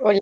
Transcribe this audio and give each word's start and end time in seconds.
Hola. 0.00 0.20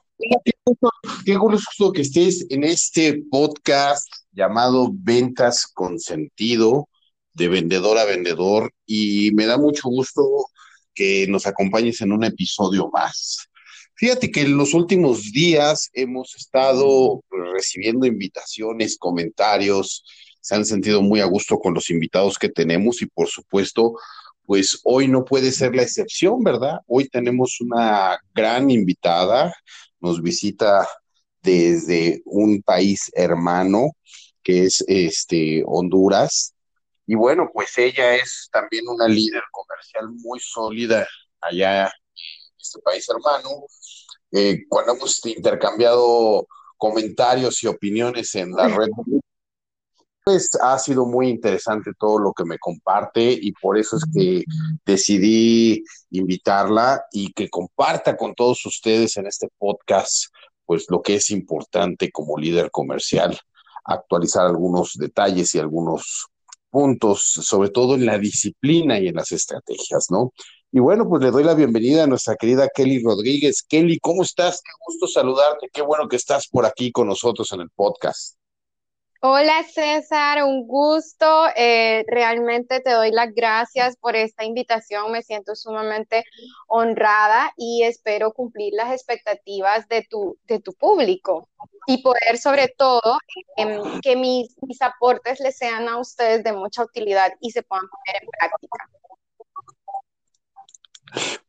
Qué 1.25 1.37
gusto, 1.37 1.93
que 1.93 2.01
estés 2.01 2.47
en 2.49 2.65
este 2.65 3.23
podcast 3.31 4.09
llamado 4.33 4.91
Ventas 4.91 5.67
con 5.67 5.99
Sentido, 5.99 6.89
de 7.35 7.49
vendedor 7.49 7.99
a 7.99 8.07
vendedor, 8.07 8.73
y 8.87 9.33
me 9.35 9.45
da 9.45 9.59
mucho 9.59 9.89
gusto 9.91 10.47
que 10.95 11.27
nos 11.29 11.47
acompañes 11.47 12.01
en 12.01 12.13
un 12.13 12.25
episodio 12.25 12.89
más. 12.91 13.49
Fíjate 13.97 14.31
que 14.31 14.43
en 14.43 14.57
los 14.57 14.73
últimos 14.73 15.31
días 15.33 15.91
hemos 15.93 16.35
estado 16.37 17.23
recibiendo 17.55 18.07
invitaciones, 18.07 18.97
comentarios, 18.99 20.05
se 20.41 20.55
han 20.55 20.65
sentido 20.65 21.03
muy 21.03 21.21
a 21.21 21.27
gusto 21.27 21.59
con 21.59 21.75
los 21.75 21.91
invitados 21.91 22.39
que 22.39 22.49
tenemos 22.49 23.03
y 23.03 23.07
por 23.07 23.29
supuesto 23.29 23.95
pues 24.47 24.81
hoy 24.85 25.09
no 25.09 25.25
puede 25.25 25.53
ser 25.53 25.75
la 25.75 25.83
excepción, 25.83 26.43
¿verdad? 26.43 26.79
Hoy 26.87 27.09
tenemos 27.09 27.61
una 27.61 28.19
gran 28.35 28.71
invitada, 28.71 29.53
nos 30.01 30.23
visita 30.23 30.87
desde 31.43 32.23
un 32.25 32.63
país 32.63 33.11
hermano 33.15 33.91
que 34.43 34.65
es 34.65 34.85
este 34.87 35.65
Honduras. 35.67 36.55
Y 37.07 37.17
bueno, 37.17 37.51
pues 37.53 37.77
ella 37.79 38.15
es 38.15 38.49
también 38.53 38.85
una 38.89 39.09
líder 39.09 39.43
comercial 39.51 40.09
muy 40.23 40.39
sólida 40.41 41.07
allá 41.41 41.87
en 41.87 42.57
este 42.61 42.81
país 42.81 43.07
hermano. 43.09 43.67
Eh, 44.31 44.65
cuando 44.69 44.95
hemos 44.95 45.25
intercambiado 45.27 46.47
comentarios 46.77 47.63
y 47.65 47.67
opiniones 47.67 48.35
en 48.37 48.53
la 48.53 48.69
red 48.69 48.89
pues 50.27 50.51
ha 50.61 50.77
sido 50.81 51.07
muy 51.07 51.29
interesante 51.29 51.93
todo 51.97 52.19
lo 52.19 52.33
que 52.33 52.45
me 52.45 52.59
comparte 52.59 53.31
y 53.31 53.53
por 53.53 53.79
eso 53.79 53.97
es 53.97 54.03
que 54.13 54.43
decidí 54.85 55.85
invitarla 56.11 57.05
y 57.13 57.33
que 57.33 57.49
comparta 57.49 58.17
con 58.17 58.35
todos 58.35 58.67
ustedes 58.67 59.17
en 59.19 59.29
este 59.29 59.49
podcast 59.57 60.25
pues 60.65 60.87
lo 60.89 61.01
que 61.01 61.15
es 61.15 61.31
importante 61.31 62.11
como 62.11 62.37
líder 62.39 62.73
comercial, 62.73 63.39
actualizar 63.85 64.47
algunos 64.47 64.95
detalles 64.95 65.55
y 65.55 65.61
algunos 65.61 66.27
puntos, 66.71 67.23
sobre 67.23 67.71
todo 67.71 67.95
en 67.95 68.05
la 68.05 68.19
disciplina 68.19 68.99
y 68.99 69.07
en 69.07 69.15
las 69.15 69.31
estrategias, 69.31 70.07
¿no? 70.11 70.33
Y 70.73 70.81
bueno, 70.81 71.09
pues 71.09 71.23
le 71.23 71.31
doy 71.31 71.45
la 71.45 71.55
bienvenida 71.55 72.03
a 72.03 72.09
nuestra 72.09 72.35
querida 72.35 72.69
Kelly 72.75 73.01
Rodríguez. 73.01 73.63
Kelly, 73.63 74.01
¿cómo 74.01 74.25
estás? 74.25 74.61
Qué 74.61 74.73
gusto 74.89 75.07
saludarte, 75.07 75.69
qué 75.73 75.83
bueno 75.83 76.09
que 76.09 76.17
estás 76.17 76.49
por 76.49 76.67
aquí 76.67 76.91
con 76.91 77.07
nosotros 77.07 77.53
en 77.53 77.61
el 77.61 77.71
podcast. 77.71 78.37
Hola 79.23 79.65
César, 79.73 80.45
un 80.45 80.67
gusto. 80.67 81.47
Eh, 81.57 82.05
realmente 82.07 82.81
te 82.81 82.91
doy 82.91 83.11
las 83.11 83.35
gracias 83.35 83.97
por 83.97 84.15
esta 84.15 84.45
invitación. 84.45 85.11
Me 85.11 85.23
siento 85.23 85.55
sumamente 85.55 86.25
honrada 86.69 87.53
y 87.57 87.83
espero 87.85 88.33
cumplir 88.33 88.75
las 88.75 88.93
expectativas 88.93 89.89
de 89.89 90.07
tu, 90.09 90.37
de 90.47 90.61
tu 90.61 90.75
público 90.75 91.49
y 91.87 92.03
poder 92.03 92.37
sobre 92.39 92.69
todo 92.69 93.19
em, 93.57 94.01
que 94.03 94.17
mis, 94.17 94.55
mis 94.63 94.83
aportes 94.83 95.41
les 95.41 95.57
sean 95.57 95.89
a 95.89 95.99
ustedes 95.99 96.45
de 96.45 96.53
mucha 96.53 96.83
utilidad 96.85 97.33
y 97.41 97.53
se 97.53 97.63
puedan 97.63 97.87
poner 97.89 98.23
en 98.23 98.29
práctica. 98.29 98.91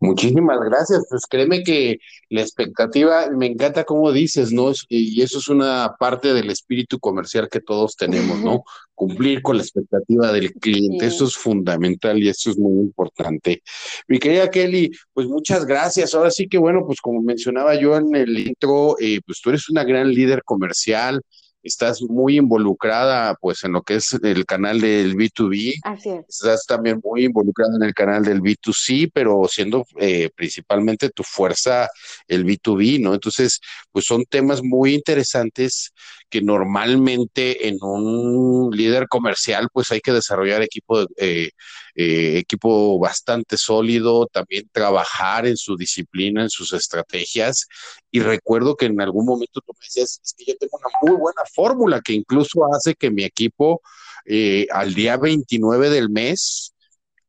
Muchísimas 0.07 0.59
gracias. 0.59 1.05
Pues 1.09 1.25
créeme 1.25 1.63
que 1.63 1.99
la 2.29 2.41
expectativa, 2.41 3.29
me 3.29 3.47
encanta 3.47 3.83
como 3.83 4.11
dices, 4.11 4.51
¿no? 4.51 4.71
Y 4.89 5.21
eso 5.21 5.39
es 5.39 5.47
una 5.47 5.95
parte 5.99 6.33
del 6.33 6.49
espíritu 6.49 6.99
comercial 6.99 7.49
que 7.49 7.59
todos 7.59 7.95
tenemos, 7.95 8.39
¿no? 8.39 8.63
Cumplir 8.95 9.41
con 9.41 9.57
la 9.57 9.63
expectativa 9.63 10.31
del 10.31 10.53
cliente. 10.53 11.05
Eso 11.05 11.25
es 11.25 11.35
fundamental 11.35 12.17
y 12.21 12.29
eso 12.29 12.49
es 12.49 12.57
muy 12.57 12.81
importante. 12.81 13.61
Mi 14.07 14.19
querida 14.19 14.49
Kelly, 14.49 14.91
pues 15.13 15.27
muchas 15.27 15.65
gracias. 15.65 16.15
Ahora 16.15 16.31
sí 16.31 16.47
que, 16.47 16.57
bueno, 16.57 16.85
pues 16.85 16.99
como 17.01 17.21
mencionaba 17.21 17.79
yo 17.79 17.95
en 17.97 18.15
el 18.15 18.37
intro, 18.39 18.95
eh, 18.99 19.19
pues 19.25 19.41
tú 19.41 19.49
eres 19.49 19.69
una 19.69 19.83
gran 19.83 20.11
líder 20.11 20.43
comercial 20.43 21.21
estás 21.67 22.01
muy 22.01 22.37
involucrada 22.37 23.35
pues 23.35 23.63
en 23.63 23.73
lo 23.73 23.81
que 23.81 23.95
es 23.95 24.13
el 24.23 24.45
canal 24.45 24.81
del 24.81 25.15
B2B. 25.15 25.75
Así 25.83 26.09
es. 26.09 26.25
Estás 26.27 26.65
también 26.65 26.99
muy 27.03 27.25
involucrada 27.25 27.75
en 27.75 27.83
el 27.83 27.93
canal 27.93 28.23
del 28.23 28.41
B2C, 28.41 29.11
pero 29.13 29.47
siendo 29.49 29.85
eh, 29.99 30.29
principalmente 30.35 31.09
tu 31.09 31.23
fuerza 31.23 31.89
el 32.27 32.45
B2B, 32.45 33.01
¿no? 33.01 33.13
Entonces, 33.13 33.59
pues 33.91 34.05
son 34.05 34.25
temas 34.25 34.61
muy 34.63 34.93
interesantes 34.93 35.93
que 36.29 36.41
normalmente 36.41 37.67
en 37.67 37.77
un 37.81 38.75
líder 38.75 39.07
comercial 39.07 39.69
pues 39.71 39.91
hay 39.91 40.01
que 40.01 40.11
desarrollar 40.11 40.61
equipo, 40.61 41.03
eh, 41.17 41.51
eh, 41.95 42.37
equipo 42.37 42.99
bastante 42.99 43.57
sólido, 43.57 44.27
también 44.27 44.67
trabajar 44.71 45.47
en 45.47 45.55
su 45.55 45.77
disciplina, 45.77 46.41
en 46.41 46.49
sus 46.49 46.73
estrategias. 46.73 47.67
Y 48.11 48.19
recuerdo 48.19 48.75
que 48.75 48.87
en 48.87 48.99
algún 48.99 49.25
momento 49.25 49.61
tú 49.61 49.73
me 49.73 49.85
decías, 49.85 50.19
es 50.23 50.33
que 50.37 50.45
yo 50.45 50.57
tengo 50.57 50.77
una 50.77 50.89
muy 51.01 51.19
buena 51.19 51.43
fórmula 51.53 52.01
que 52.01 52.13
incluso 52.13 52.65
hace 52.73 52.93
que 52.95 53.09
mi 53.09 53.23
equipo 53.23 53.81
eh, 54.25 54.67
al 54.71 54.93
día 54.93 55.15
29 55.17 55.89
del 55.89 56.09
mes 56.09 56.73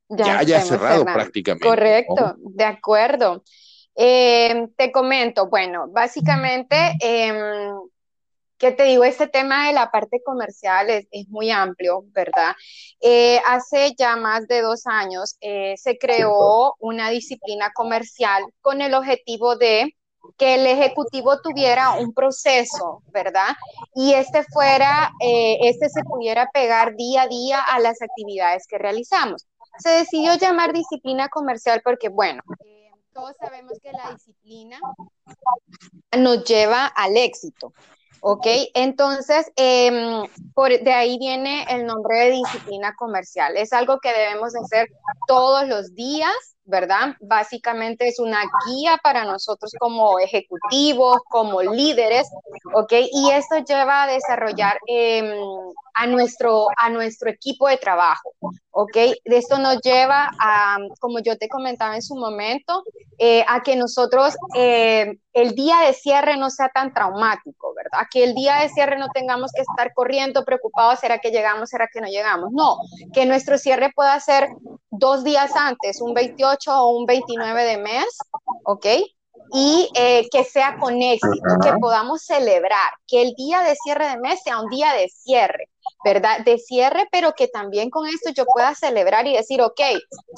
ya, 0.09 0.39
haya 0.39 0.61
cerrado 0.63 1.05
prácticamente. 1.05 1.69
Correcto, 1.69 2.37
de 2.39 2.65
acuerdo. 2.65 3.45
te 3.95 4.93
comento, 4.93 5.49
bueno, 5.49 5.89
básicamente 5.89 6.77
em, 7.01 7.75
¿Qué 8.59 8.73
te 8.73 8.83
digo? 8.83 9.05
Este 9.05 9.29
tema 9.29 9.69
de 9.69 9.73
la 9.73 9.91
parte 9.93 10.21
comercial 10.25 10.91
es, 10.91 11.07
muy 11.29 11.51
amplio, 11.51 12.03
¿verdad? 12.09 12.57
Eh, 13.01 13.41
hace 13.47 13.95
ya 13.97 14.17
más 14.17 14.49
de 14.49 14.63
dos 14.63 14.85
años 14.87 15.37
eh, 15.41 15.75
se 15.77 15.97
creó 15.97 16.75
una 16.81 17.09
disciplina 17.11 17.71
comercial 17.73 18.43
con 18.61 18.83
el 18.83 18.95
objetivo 18.95 19.55
de 19.55 19.95
que 20.37 20.57
el 20.57 20.67
ejecutivo 20.67 21.41
tuviera 21.41 21.93
un 21.93 22.13
proceso, 22.13 23.03
¿verdad? 23.13 23.55
Y 23.95 24.15
este 24.15 24.43
fuera, 24.43 25.13
eh, 25.21 25.59
este 25.63 25.89
se 25.89 26.03
pudiera 26.03 26.51
pegar 26.53 26.97
día 26.97 27.23
a 27.23 27.29
día 27.29 27.61
a 27.61 27.79
las 27.79 28.03
actividades 28.03 28.67
que 28.67 28.79
realizamos. 28.79 29.47
Se 29.79 29.91
decidió 29.91 30.35
llamar 30.35 30.73
disciplina 30.73 31.29
comercial 31.29 31.81
porque, 31.85 32.09
bueno, 32.09 32.43
todos 33.13 33.37
sabemos 33.41 33.79
que 33.81 33.93
la 33.93 34.13
disciplina 34.13 34.81
nos 36.17 36.45
lleva 36.45 36.87
al 36.87 37.17
éxito. 37.17 37.73
¿Ok? 38.21 38.47
Entonces, 38.75 39.51
em, 39.57 40.27
por, 40.55 40.71
de 40.71 40.93
ahí 40.93 41.19
viene 41.19 41.65
el 41.71 41.87
nombre 41.87 42.19
de 42.19 42.31
disciplina 42.33 42.95
comercial. 42.97 43.57
Es 43.57 43.73
algo 43.73 43.99
que 44.01 44.13
debemos 44.13 44.55
hacer 44.57 44.89
todos 45.27 45.67
los 45.69 45.95
días, 45.95 46.57
¿verdad? 46.69 47.17
Básicamente 47.21 48.07
es 48.07 48.21
una 48.21 48.43
guía 48.67 48.99
para 49.03 49.25
nosotros 49.25 49.73
como 49.81 50.19
ejecutivos, 50.19 51.19
como 51.31 51.63
líderes, 51.63 52.29
¿ok? 52.75 52.93
Y 53.11 53.31
esto 53.31 53.57
lleva 53.67 54.03
a 54.03 54.07
desarrollar 54.07 54.79
em, 54.87 55.33
a, 55.95 56.07
nuestro, 56.07 56.67
a 56.77 56.91
nuestro 56.91 57.31
equipo 57.31 57.69
de 57.69 57.79
trabajo, 57.79 58.35
¿ok? 58.71 58.97
Esto 59.25 59.59
nos 59.59 59.81
lleva 59.81 60.31
a, 60.39 60.77
como 61.01 61.21
yo 61.21 61.39
te 61.39 61.49
comentaba 61.49 61.95
en 61.95 62.03
su 62.03 62.15
momento, 62.15 62.85
eh, 63.17 63.45
a 63.49 63.63
que 63.63 63.75
nosotros 63.75 64.35
eh, 64.55 65.19
el 65.33 65.55
día 65.55 65.81
de 65.87 65.93
cierre 65.95 66.37
no 66.37 66.51
sea 66.51 66.69
tan 66.69 66.93
traumático, 66.93 67.75
¿verdad? 67.75 68.07
Que 68.11 68.25
el 68.25 68.35
día 68.35 68.57
de 68.57 68.69
cierre 68.69 68.99
no 68.99 69.09
tengamos 69.09 69.53
que 69.53 69.63
estar 69.63 69.93
corriendo 69.95 70.45
preocupados, 70.45 71.01
¿será 71.01 71.19
que 71.19 71.31
llegamos, 71.31 71.71
será 71.71 71.89
que 71.93 72.01
no 72.01 72.09
llegamos? 72.09 72.51
No, 72.53 72.77
que 73.13 73.25
nuestro 73.25 73.57
cierre 73.57 73.91
pueda 73.95 74.21
ser 74.21 74.49
dos 74.91 75.25
días 75.25 75.53
antes, 75.55 76.01
un 76.01 76.15
28 76.15 76.58
o 76.67 76.91
un 76.91 77.07
29 77.07 77.63
de 77.65 77.79
mes, 77.79 78.19
¿ok? 78.65 78.87
y 79.53 79.89
eh, 79.95 80.29
que 80.31 80.45
sea 80.45 80.77
con 80.79 81.01
éxito, 81.01 81.57
que 81.63 81.73
podamos 81.81 82.23
celebrar, 82.23 82.93
que 83.07 83.23
el 83.23 83.35
día 83.35 83.63
de 83.63 83.75
cierre 83.77 84.09
de 84.09 84.19
mes 84.19 84.41
sea 84.43 84.61
un 84.61 84.69
día 84.69 84.93
de 84.93 85.09
cierre, 85.09 85.71
¿verdad? 86.05 86.41
De 86.45 86.59
cierre, 86.59 87.09
pero 87.11 87.33
que 87.33 87.49
también 87.49 87.91
con 87.91 88.07
esto 88.07 88.31
yo 88.31 88.45
pueda 88.45 88.75
celebrar 88.75 89.27
y 89.27 89.37
decir, 89.37 89.63
ok, 89.63 89.81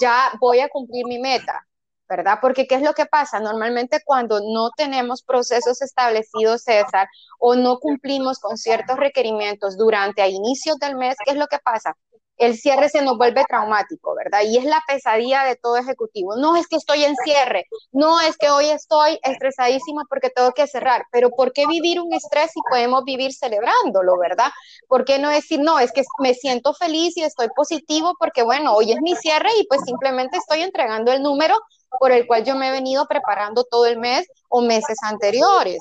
ya 0.00 0.32
voy 0.41 0.60
a 0.60 0.69
cumplir 0.69 1.06
mi 1.06 1.19
meta, 1.19 1.66
¿verdad? 2.09 2.38
Porque 2.41 2.66
¿qué 2.66 2.76
es 2.76 2.82
lo 2.82 2.92
que 2.94 3.06
pasa? 3.06 3.41
Normalmente 3.41 4.00
cuando 4.04 4.41
no 4.41 4.70
tenemos 4.76 5.22
procesos 5.22 5.83
establecidos, 5.83 6.62
César, 6.62 7.09
o 7.39 7.56
no 7.56 7.78
cumplimos 7.78 8.39
con 8.39 8.56
ciertos 8.56 8.97
requerimientos 8.97 9.77
durante 9.77 10.22
a 10.22 10.28
inicios 10.28 10.78
del 10.78 10.97
mes, 10.97 11.16
¿qué 11.24 11.33
es 11.33 11.36
lo 11.36 11.47
que 11.48 11.59
pasa? 11.59 11.97
El 12.41 12.57
cierre 12.57 12.89
se 12.89 13.03
nos 13.03 13.19
vuelve 13.19 13.45
traumático, 13.45 14.15
¿verdad? 14.15 14.41
Y 14.47 14.57
es 14.57 14.65
la 14.65 14.83
pesadilla 14.89 15.45
de 15.45 15.57
todo 15.57 15.77
ejecutivo. 15.77 16.37
No 16.37 16.57
es 16.57 16.66
que 16.66 16.77
estoy 16.77 17.04
en 17.04 17.15
cierre, 17.16 17.66
no 17.92 18.21
es 18.21 18.37
que 18.39 18.51
hoy 18.51 18.71
estoy 18.71 19.21
estresadísima 19.22 20.04
porque 20.09 20.31
tengo 20.31 20.51
que 20.53 20.66
cerrar, 20.66 21.04
pero 21.13 21.31
¿por 21.31 21.53
qué 21.53 21.66
vivir 21.66 22.01
un 22.01 22.15
estrés 22.15 22.51
si 22.53 22.60
podemos 22.69 23.04
vivir 23.04 23.34
celebrándolo, 23.34 24.19
¿verdad? 24.19 24.51
¿Por 24.89 25.04
qué 25.04 25.19
no 25.19 25.28
decir, 25.28 25.60
no, 25.60 25.78
es 25.78 25.92
que 25.92 26.03
me 26.19 26.33
siento 26.33 26.72
feliz 26.72 27.15
y 27.19 27.22
estoy 27.22 27.48
positivo 27.54 28.15
porque, 28.19 28.43
bueno, 28.43 28.75
hoy 28.75 28.93
es 28.93 29.01
mi 29.03 29.15
cierre 29.16 29.51
y 29.59 29.66
pues 29.66 29.83
simplemente 29.84 30.39
estoy 30.39 30.63
entregando 30.63 31.13
el 31.13 31.22
número 31.22 31.54
por 31.98 32.10
el 32.10 32.27
cual 32.27 32.45
yo 32.45 32.54
me 32.54 32.69
he 32.69 32.72
venido 32.72 33.07
preparando 33.07 33.65
todo 33.65 33.84
el 33.84 33.98
mes 33.98 34.27
o 34.48 34.63
meses 34.63 34.97
anteriores. 35.03 35.78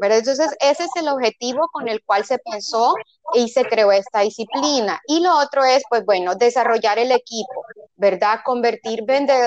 Entonces, 0.00 0.54
ese 0.60 0.84
es 0.84 0.90
el 0.96 1.08
objetivo 1.08 1.68
con 1.72 1.88
el 1.88 2.02
cual 2.04 2.24
se 2.24 2.38
pensó 2.38 2.94
y 3.34 3.48
se 3.48 3.64
creó 3.64 3.92
esta 3.92 4.20
disciplina. 4.20 5.00
Y 5.06 5.20
lo 5.20 5.36
otro 5.38 5.64
es, 5.64 5.82
pues 5.88 6.04
bueno, 6.04 6.34
desarrollar 6.34 6.98
el 6.98 7.12
equipo. 7.12 7.64
¿Verdad? 7.96 8.40
Convertir 8.44 9.04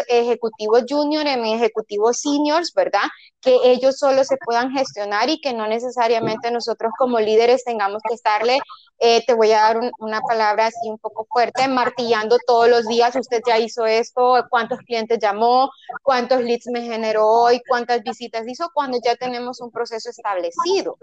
ejecutivos 0.08 0.84
junior 0.88 1.28
en 1.28 1.46
ejecutivos 1.46 2.22
seniors, 2.22 2.74
¿verdad? 2.74 3.08
Que 3.42 3.58
ellos 3.64 3.98
solo 3.98 4.24
se 4.24 4.38
puedan 4.38 4.72
gestionar 4.72 5.30
y 5.30 5.40
que 5.40 5.54
no 5.54 5.68
necesariamente 5.68 6.52
nosotros 6.52 6.92
como 6.98 7.20
líderes 7.20 7.64
tengamos 7.64 8.02
que 8.08 8.16
estarle, 8.16 8.60
eh, 9.00 9.24
te 9.26 9.34
voy 9.34 9.52
a 9.52 9.62
dar 9.62 9.80
una 10.00 10.22
palabra 10.22 10.68
así 10.68 10.90
un 10.90 10.98
poco 10.98 11.26
fuerte, 11.30 11.68
martillando 11.68 12.38
todos 12.46 12.70
los 12.70 12.88
días, 12.88 13.16
usted 13.16 13.42
ya 13.48 13.58
hizo 13.58 13.86
esto, 13.86 14.46
cuántos 14.50 14.80
clientes 14.80 15.20
llamó, 15.22 15.70
cuántos 16.04 16.42
leads 16.42 16.68
me 16.68 16.82
generó 16.82 17.28
hoy, 17.28 17.62
cuántas 17.68 18.04
visitas 18.04 18.48
hizo, 18.48 18.70
cuando 18.74 18.98
ya 19.04 19.16
tenemos 19.16 19.62
un 19.62 19.72
proceso 19.72 20.10
establecido. 20.10 20.98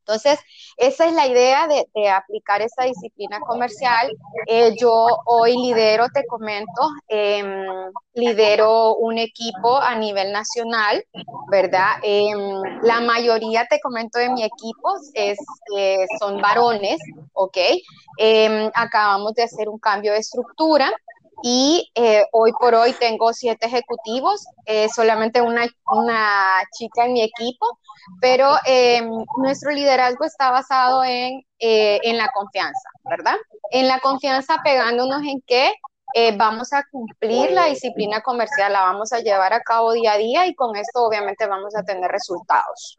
Entonces, 0.00 0.38
esa 0.76 1.06
es 1.06 1.12
la 1.12 1.26
idea 1.26 1.66
de, 1.66 2.08
aplicar 2.08 2.62
esa 2.62 2.84
disciplina 2.84 3.38
comercial. 3.40 4.10
Eh, 4.46 4.74
yo 4.78 5.06
hoy 5.26 5.56
lidero, 5.56 6.06
te 6.12 6.26
comento, 6.26 6.82
em, 7.08 7.66
lidero 8.14 8.96
un 8.96 9.18
equipo 9.18 9.76
a 9.76 9.94
nivel 9.94 10.32
nacional, 10.32 11.04
¿verdad? 11.50 11.96
Em, 12.02 12.62
la 12.82 13.00
mayoría, 13.00 13.66
te 13.66 13.80
comento, 13.80 14.18
de 14.18 14.30
mi 14.30 14.42
equipo 14.42 14.94
es, 15.14 15.38
eh, 15.76 16.06
son 16.18 16.40
varones, 16.40 16.98
¿ok? 17.32 17.58
Em, 18.18 18.70
acabamos 18.74 19.34
de 19.34 19.44
hacer 19.44 19.68
un 19.68 19.78
cambio 19.78 20.12
de 20.12 20.18
estructura 20.18 20.92
y 21.42 21.90
eh, 21.94 22.24
hoy 22.32 22.52
por 22.58 22.74
hoy 22.74 22.92
tengo 22.94 23.32
siete 23.32 23.66
ejecutivos, 23.66 24.44
solamente 24.94 25.40
una, 25.40 25.66
una 25.86 26.60
chica 26.72 27.06
en 27.06 27.14
mi 27.14 27.22
equipo, 27.22 27.66
pero 28.20 28.56
em, 28.64 29.10
nuestro 29.38 29.70
liderazgo 29.70 30.24
está 30.24 30.50
basado 30.50 31.04
en, 31.04 31.42
eh, 31.58 32.00
en 32.02 32.16
la 32.16 32.28
confianza, 32.32 32.88
¿verdad? 33.04 33.36
En 33.70 33.88
la 33.88 34.00
confianza 34.00 34.60
pegándonos 34.64 35.22
en 35.22 35.42
que 35.46 35.72
eh, 36.14 36.36
vamos 36.36 36.72
a 36.72 36.84
cumplir 36.90 37.52
la 37.52 37.66
disciplina 37.66 38.20
comercial, 38.20 38.72
la 38.72 38.80
vamos 38.80 39.12
a 39.12 39.20
llevar 39.20 39.52
a 39.52 39.60
cabo 39.60 39.92
día 39.92 40.14
a 40.14 40.18
día 40.18 40.46
y 40.46 40.54
con 40.54 40.74
esto 40.76 41.04
obviamente 41.04 41.46
vamos 41.46 41.74
a 41.76 41.82
tener 41.82 42.10
resultados. 42.10 42.96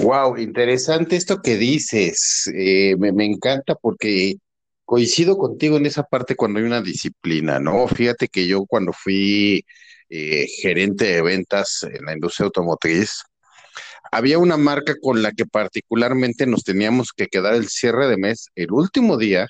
Wow, 0.00 0.36
interesante 0.36 1.16
esto 1.16 1.40
que 1.42 1.56
dices. 1.56 2.50
Eh, 2.54 2.96
me, 2.96 3.12
me, 3.12 3.24
encanta 3.24 3.74
porque 3.74 4.36
coincido 4.88 5.36
contigo 5.36 5.76
en 5.76 5.84
esa 5.84 6.02
parte 6.02 6.34
cuando 6.34 6.60
hay 6.60 6.64
una 6.64 6.80
disciplina, 6.80 7.60
¿no? 7.60 7.86
Fíjate 7.88 8.26
que 8.28 8.46
yo 8.46 8.64
cuando 8.64 8.94
fui 8.94 9.62
eh, 10.08 10.46
gerente 10.62 11.04
de 11.04 11.20
ventas 11.20 11.82
en 11.82 12.06
la 12.06 12.14
industria 12.14 12.46
automotriz, 12.46 13.22
había 14.10 14.38
una 14.38 14.56
marca 14.56 14.94
con 14.98 15.20
la 15.20 15.32
que 15.32 15.44
particularmente 15.44 16.46
nos 16.46 16.64
teníamos 16.64 17.12
que 17.12 17.26
quedar 17.26 17.52
el 17.52 17.68
cierre 17.68 18.08
de 18.08 18.16
mes, 18.16 18.48
el 18.54 18.72
último 18.72 19.18
día, 19.18 19.48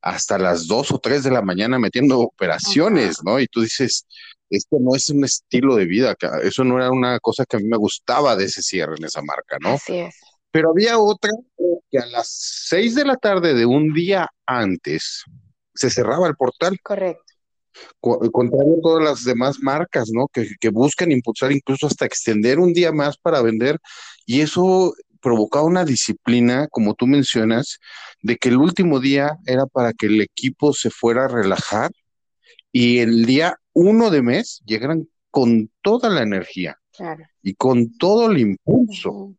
hasta 0.00 0.38
las 0.38 0.66
dos 0.66 0.90
o 0.90 0.98
tres 0.98 1.22
de 1.22 1.32
la 1.32 1.42
mañana 1.42 1.78
metiendo 1.78 2.20
operaciones, 2.20 3.18
¿no? 3.22 3.38
Y 3.40 3.46
tú 3.46 3.60
dices, 3.60 4.06
esto 4.48 4.78
no 4.80 4.96
es 4.96 5.10
un 5.10 5.22
estilo 5.22 5.76
de 5.76 5.84
vida, 5.84 6.16
eso 6.42 6.64
no 6.64 6.78
era 6.78 6.90
una 6.90 7.20
cosa 7.20 7.44
que 7.44 7.58
a 7.58 7.60
mí 7.60 7.66
me 7.66 7.76
gustaba 7.76 8.36
de 8.36 8.46
ese 8.46 8.62
cierre 8.62 8.94
en 8.96 9.04
esa 9.04 9.20
marca, 9.20 9.58
¿no? 9.60 9.68
Así 9.68 9.98
es. 9.98 10.14
Pero 10.50 10.70
había 10.70 10.98
otra 10.98 11.30
que 11.90 11.98
a 11.98 12.06
las 12.06 12.28
seis 12.28 12.94
de 12.94 13.04
la 13.04 13.16
tarde 13.16 13.54
de 13.54 13.66
un 13.66 13.92
día 13.92 14.28
antes 14.46 15.24
se 15.74 15.90
cerraba 15.90 16.26
el 16.26 16.36
portal. 16.36 16.78
Correcto. 16.82 17.24
Contrario 18.00 18.78
a 18.78 18.82
todas 18.82 19.04
las 19.04 19.24
demás 19.24 19.58
marcas, 19.60 20.10
¿no? 20.12 20.26
Que, 20.28 20.48
que, 20.58 20.70
buscan 20.70 21.12
impulsar 21.12 21.52
incluso 21.52 21.86
hasta 21.86 22.06
extender 22.06 22.58
un 22.58 22.72
día 22.72 22.90
más 22.90 23.16
para 23.16 23.40
vender. 23.40 23.78
Y 24.26 24.40
eso 24.40 24.94
provocaba 25.20 25.64
una 25.64 25.84
disciplina, 25.84 26.66
como 26.68 26.94
tú 26.94 27.06
mencionas, 27.06 27.78
de 28.22 28.36
que 28.36 28.48
el 28.48 28.56
último 28.56 29.00
día 29.00 29.36
era 29.46 29.66
para 29.66 29.92
que 29.92 30.06
el 30.06 30.20
equipo 30.20 30.72
se 30.72 30.90
fuera 30.90 31.24
a 31.24 31.28
relajar 31.28 31.90
y 32.72 32.98
el 32.98 33.24
día 33.24 33.56
uno 33.72 34.10
de 34.10 34.22
mes 34.22 34.60
llegaran 34.64 35.08
con 35.30 35.70
toda 35.82 36.08
la 36.10 36.22
energía 36.22 36.78
y 37.42 37.54
con 37.54 37.96
todo 37.96 38.30
el 38.30 38.38
impulso 38.38 39.34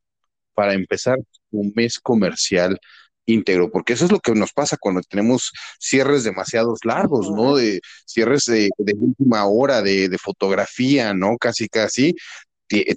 para 0.59 0.73
empezar 0.73 1.17
un 1.51 1.71
mes 1.73 2.01
comercial 2.01 2.77
íntegro, 3.25 3.71
porque 3.71 3.93
eso 3.93 4.03
es 4.03 4.11
lo 4.11 4.19
que 4.19 4.33
nos 4.33 4.51
pasa 4.51 4.75
cuando 4.77 4.99
tenemos 5.07 5.53
cierres 5.79 6.25
demasiados 6.25 6.79
largos, 6.83 7.31
¿no? 7.31 7.55
De 7.55 7.79
cierres 8.05 8.43
de, 8.43 8.69
última 8.99 9.45
hora, 9.45 9.81
de, 9.81 10.13
fotografía, 10.21 11.13
¿no? 11.13 11.37
Casi, 11.37 11.69
casi. 11.69 12.13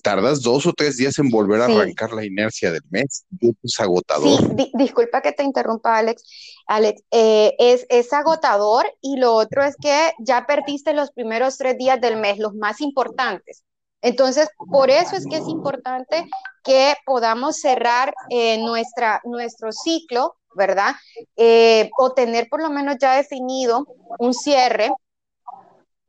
Tardas 0.02 0.42
dos 0.42 0.66
o 0.66 0.72
tres 0.72 0.96
días 0.96 1.20
en 1.20 1.30
volver 1.30 1.60
a 1.60 1.66
arrancar 1.66 2.12
la 2.12 2.26
inercia 2.26 2.72
del 2.72 2.82
mes. 2.90 3.26
Es 3.62 3.78
agotador. 3.78 4.56
disculpa 4.74 5.22
que 5.22 5.30
te 5.30 5.44
interrumpa, 5.44 5.98
Alex. 5.98 6.24
Alex, 6.66 7.00
eh, 7.12 7.54
es, 7.60 7.86
es 7.90 8.12
agotador 8.12 8.86
y 9.00 9.18
lo 9.18 9.34
otro 9.34 9.62
es 9.62 9.76
que 9.80 10.10
ya 10.18 10.46
perdiste 10.46 10.94
los 10.94 11.12
primeros 11.12 11.58
tres 11.58 11.78
días 11.78 12.00
del 12.00 12.16
mes, 12.16 12.40
los 12.40 12.54
más 12.54 12.80
importantes. 12.80 13.62
Entonces, 14.02 14.48
por 14.70 14.90
eso 14.90 15.16
es 15.16 15.26
que 15.26 15.36
es 15.36 15.48
importante 15.48 16.28
que 16.64 16.94
podamos 17.06 17.56
cerrar 17.56 18.12
eh, 18.30 18.58
nuestra, 18.58 19.20
nuestro 19.24 19.70
ciclo, 19.72 20.36
¿verdad? 20.54 20.94
Eh, 21.36 21.88
o 21.98 22.12
tener 22.12 22.48
por 22.48 22.60
lo 22.60 22.70
menos 22.70 22.96
ya 23.00 23.16
definido 23.16 23.86
un 24.18 24.34
cierre 24.34 24.90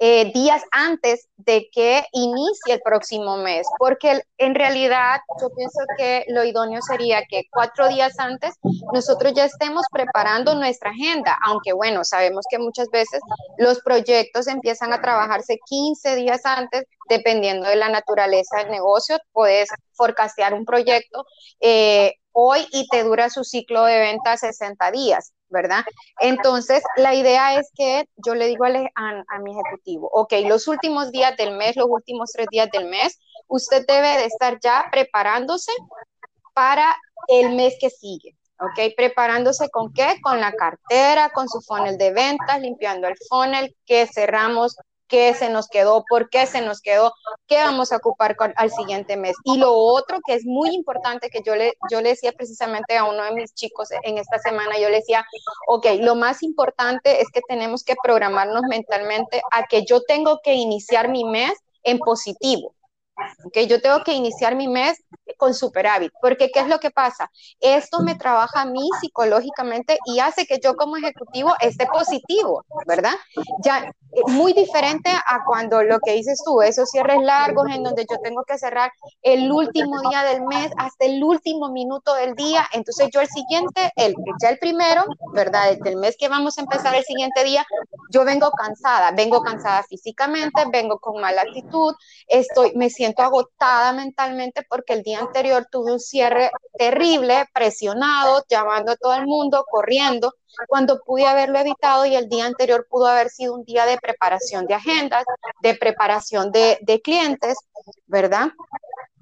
eh, 0.05 0.33
días 0.33 0.61
antes 0.73 1.29
de 1.37 1.69
que 1.71 2.03
inicie 2.11 2.73
el 2.73 2.81
próximo 2.81 3.37
mes, 3.37 3.65
porque 3.79 4.21
en 4.37 4.53
realidad 4.53 5.21
yo 5.39 5.49
pienso 5.55 5.79
que 5.97 6.25
lo 6.27 6.43
idóneo 6.43 6.81
sería 6.81 7.23
que 7.29 7.43
cuatro 7.49 7.87
días 7.87 8.19
antes 8.19 8.53
nosotros 8.93 9.31
ya 9.33 9.45
estemos 9.45 9.85
preparando 9.89 10.55
nuestra 10.55 10.89
agenda, 10.89 11.37
aunque 11.45 11.71
bueno, 11.71 12.03
sabemos 12.03 12.43
que 12.49 12.59
muchas 12.59 12.89
veces 12.89 13.21
los 13.57 13.79
proyectos 13.79 14.47
empiezan 14.47 14.91
a 14.91 15.01
trabajarse 15.01 15.57
15 15.65 16.17
días 16.17 16.41
antes, 16.43 16.83
dependiendo 17.07 17.69
de 17.69 17.77
la 17.77 17.87
naturaleza 17.87 18.57
del 18.57 18.71
negocio, 18.71 19.17
puedes 19.31 19.69
forecastear 19.93 20.53
un 20.53 20.65
proyecto 20.65 21.25
eh, 21.61 22.15
hoy 22.33 22.67
y 22.73 22.89
te 22.89 23.05
dura 23.05 23.29
su 23.29 23.45
ciclo 23.45 23.85
de 23.85 23.99
venta 23.99 24.35
60 24.35 24.91
días. 24.91 25.31
¿Verdad? 25.53 25.85
Entonces, 26.19 26.83
la 26.97 27.13
idea 27.13 27.57
es 27.57 27.71
que 27.73 28.09
yo 28.17 28.35
le 28.35 28.47
digo 28.47 28.65
a, 28.65 29.39
mi 29.39 29.51
ejecutivo, 29.51 30.09
ok, 30.11 30.33
los 30.45 30.67
últimos 30.67 31.11
días 31.11 31.37
del 31.37 31.55
mes, 31.55 31.77
los 31.77 31.87
últimos 31.87 32.31
tres 32.33 32.47
días 32.51 32.69
del 32.71 32.89
mes, 32.89 33.19
usted 33.47 33.85
debe 33.87 34.17
de 34.17 34.25
estar 34.25 34.59
ya 34.59 34.89
preparándose 34.91 35.71
para 36.53 36.93
el 37.27 37.55
mes 37.55 37.75
que 37.79 37.89
sigue. 37.89 38.35
¿ok? 38.59 38.93
Preparándose 38.95 39.69
con 39.69 39.93
qué? 39.93 40.19
Con 40.21 40.39
la 40.39 40.53
cartera, 40.53 41.29
con 41.29 41.47
su 41.49 41.61
funnel 41.61 41.97
de 41.97 42.11
ventas, 42.11 42.59
limpiando 42.59 43.07
el 43.07 43.15
funnel 43.29 43.75
que 43.85 44.07
cerramos 44.07 44.75
qué 45.13 45.31
se 45.35 45.47
nos 45.51 45.67
quedó, 45.67 46.03
por 46.09 46.31
qué 46.31 46.47
se 46.47 46.59
nos 46.61 46.81
quedó, 46.81 47.13
qué 47.45 47.57
vamos 47.57 47.91
a 47.91 47.97
ocupar 47.97 48.35
al 48.55 48.71
siguiente 48.71 49.15
mes. 49.15 49.35
Y 49.43 49.59
lo 49.59 49.71
otro 49.71 50.17
que 50.25 50.33
es 50.33 50.43
muy 50.43 50.73
importante 50.73 51.29
que 51.29 51.43
yo 51.45 51.55
le, 51.55 51.73
yo 51.91 52.01
le 52.01 52.09
decía 52.09 52.31
precisamente 52.31 52.97
a 52.97 53.03
uno 53.03 53.23
de 53.23 53.31
mis 53.33 53.53
chicos 53.53 53.89
en 54.01 54.17
esta 54.17 54.39
semana, 54.39 54.79
yo 54.79 54.89
le 54.89 54.95
decía, 54.95 55.23
ok, 55.67 55.85
lo 55.99 56.15
más 56.15 56.41
importante 56.41 57.21
es 57.21 57.27
que 57.31 57.41
tenemos 57.47 57.83
que 57.83 57.93
programarnos 58.01 58.63
mentalmente 58.67 59.43
a 59.51 59.67
que 59.67 59.85
yo 59.85 60.01
tengo 60.01 60.39
que 60.43 60.55
iniciar 60.55 61.09
mi 61.09 61.25
mes 61.25 61.53
en 61.83 61.99
positivo. 61.99 62.73
Okay, 63.45 63.67
yo 63.67 63.79
tengo 63.79 64.03
que 64.03 64.13
iniciar 64.13 64.55
mi 64.55 64.67
mes 64.67 64.97
con 65.37 65.53
superávit, 65.53 66.11
porque 66.21 66.51
¿qué 66.51 66.59
es 66.61 66.67
lo 66.67 66.79
que 66.79 66.91
pasa? 66.91 67.29
Esto 67.59 68.01
me 68.01 68.15
trabaja 68.15 68.61
a 68.61 68.65
mí 68.65 68.87
psicológicamente 69.01 69.97
y 70.05 70.19
hace 70.19 70.45
que 70.45 70.59
yo 70.63 70.75
como 70.75 70.97
ejecutivo 70.97 71.53
esté 71.59 71.87
positivo, 71.87 72.65
¿verdad? 72.85 73.13
Ya 73.63 73.91
eh, 74.15 74.21
muy 74.27 74.53
diferente 74.53 75.09
a 75.09 75.43
cuando 75.45 75.81
lo 75.83 75.99
que 75.99 76.13
dices 76.13 76.39
tú, 76.45 76.61
esos 76.61 76.89
cierres 76.89 77.21
largos 77.21 77.67
en 77.69 77.83
donde 77.83 78.05
yo 78.09 78.17
tengo 78.23 78.43
que 78.43 78.57
cerrar 78.57 78.91
el 79.21 79.51
último 79.51 79.99
día 80.09 80.23
del 80.23 80.43
mes 80.43 80.71
hasta 80.77 81.05
el 81.05 81.23
último 81.23 81.69
minuto 81.69 82.13
del 82.13 82.35
día, 82.35 82.65
entonces 82.73 83.09
yo 83.11 83.21
el 83.21 83.27
siguiente, 83.27 83.91
el 83.95 84.13
ya 84.41 84.49
el 84.49 84.59
primero, 84.59 85.03
¿verdad? 85.33 85.77
Del 85.83 85.97
mes 85.97 86.15
que 86.17 86.29
vamos 86.29 86.57
a 86.57 86.61
empezar 86.61 86.93
el 86.93 87.03
siguiente 87.03 87.43
día, 87.43 87.65
yo 88.11 88.23
vengo 88.23 88.51
cansada, 88.51 89.11
vengo 89.11 89.41
cansada 89.41 89.83
físicamente, 89.83 90.63
vengo 90.71 90.99
con 90.99 91.19
mala 91.19 91.41
actitud, 91.41 91.95
estoy 92.27 92.73
me 92.75 92.89
siento 92.89 93.23
agotada 93.23 93.93
mentalmente 93.93 94.63
porque 94.69 94.93
el 94.93 95.03
día 95.03 95.22
anterior 95.23 95.67
tuve 95.69 95.91
un 95.91 95.99
cierre 95.99 96.51
terrible, 96.77 97.45
presionado, 97.53 98.43
llamando 98.49 98.91
a 98.91 98.95
todo 98.95 99.13
el 99.15 99.25
mundo, 99.25 99.65
corriendo, 99.69 100.33
cuando 100.67 101.01
pude 101.03 101.25
haberlo 101.25 101.59
evitado 101.59 102.05
y 102.05 102.15
el 102.15 102.29
día 102.29 102.45
anterior 102.45 102.87
pudo 102.89 103.07
haber 103.07 103.29
sido 103.29 103.55
un 103.55 103.63
día 103.65 103.85
de 103.85 103.97
preparación 103.97 104.65
de 104.65 104.75
agendas, 104.75 105.25
de 105.61 105.75
preparación 105.75 106.51
de, 106.51 106.77
de 106.81 107.01
clientes, 107.01 107.57
¿verdad? 108.05 108.51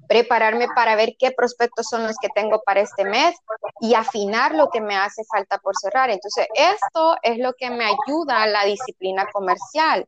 prepararme 0.08 0.66
para 0.74 0.94
ver 0.94 1.16
qué 1.18 1.30
prospectos 1.30 1.86
son 1.88 2.02
los 2.02 2.16
que 2.20 2.28
tengo 2.34 2.62
para 2.66 2.82
este 2.82 3.02
mes 3.02 3.34
y 3.80 3.94
afinar 3.94 4.54
lo 4.54 4.68
que 4.68 4.82
me 4.82 4.94
hace 4.94 5.22
falta 5.24 5.56
por 5.56 5.74
cerrar. 5.74 6.10
Entonces, 6.10 6.46
esto 6.54 7.16
es 7.22 7.38
lo 7.38 7.54
que 7.54 7.70
me 7.70 7.86
ayuda 7.86 8.42
a 8.42 8.46
la 8.46 8.64
disciplina 8.66 9.26
comercial. 9.32 10.06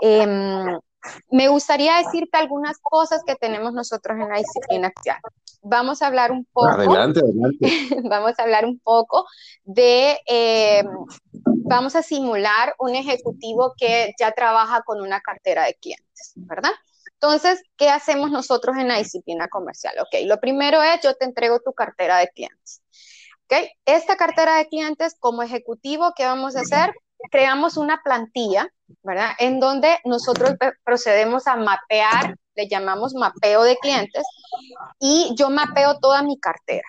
Eh, 0.00 0.78
me 1.30 1.48
gustaría 1.48 1.98
decirte 1.98 2.36
algunas 2.36 2.78
cosas 2.78 3.22
que 3.26 3.34
tenemos 3.34 3.72
nosotros 3.72 4.18
en 4.18 4.28
la 4.28 4.38
disciplina 4.38 4.88
acción. 4.88 5.16
Vamos 5.62 6.02
a 6.02 6.06
hablar 6.06 6.30
un 6.32 6.44
poco. 6.44 6.68
Adelante, 6.68 7.20
adelante. 7.20 7.66
vamos 8.08 8.38
a 8.38 8.42
hablar 8.42 8.64
un 8.64 8.78
poco 8.78 9.26
de. 9.64 10.20
Eh, 10.26 10.84
vamos 11.68 11.96
a 11.96 12.02
simular 12.02 12.74
un 12.78 12.94
ejecutivo 12.94 13.74
que 13.76 14.14
ya 14.18 14.32
trabaja 14.32 14.82
con 14.82 15.00
una 15.00 15.20
cartera 15.20 15.64
de 15.64 15.74
clientes, 15.74 16.32
¿verdad? 16.36 16.70
Entonces, 17.14 17.62
¿qué 17.76 17.88
hacemos 17.88 18.30
nosotros 18.30 18.76
en 18.76 18.88
la 18.88 18.98
disciplina 18.98 19.48
comercial? 19.48 19.94
Ok, 20.00 20.20
lo 20.26 20.38
primero 20.38 20.82
es 20.82 21.00
yo 21.02 21.14
te 21.14 21.24
entrego 21.24 21.60
tu 21.60 21.72
cartera 21.72 22.18
de 22.18 22.28
clientes. 22.28 22.82
Ok, 23.44 23.68
esta 23.86 24.16
cartera 24.16 24.56
de 24.56 24.66
clientes 24.66 25.16
como 25.18 25.42
ejecutivo, 25.42 26.12
¿qué 26.16 26.24
vamos 26.24 26.56
a 26.56 26.60
hacer? 26.60 26.92
Creamos 27.30 27.76
una 27.76 28.00
plantilla, 28.02 28.68
¿verdad? 29.02 29.30
En 29.38 29.60
donde 29.60 29.98
nosotros 30.04 30.52
procedemos 30.84 31.46
a 31.46 31.56
mapear, 31.56 32.36
le 32.54 32.68
llamamos 32.68 33.14
mapeo 33.14 33.62
de 33.62 33.76
clientes, 33.76 34.24
y 34.98 35.34
yo 35.36 35.50
mapeo 35.50 35.98
toda 35.98 36.22
mi 36.22 36.38
cartera. 36.38 36.88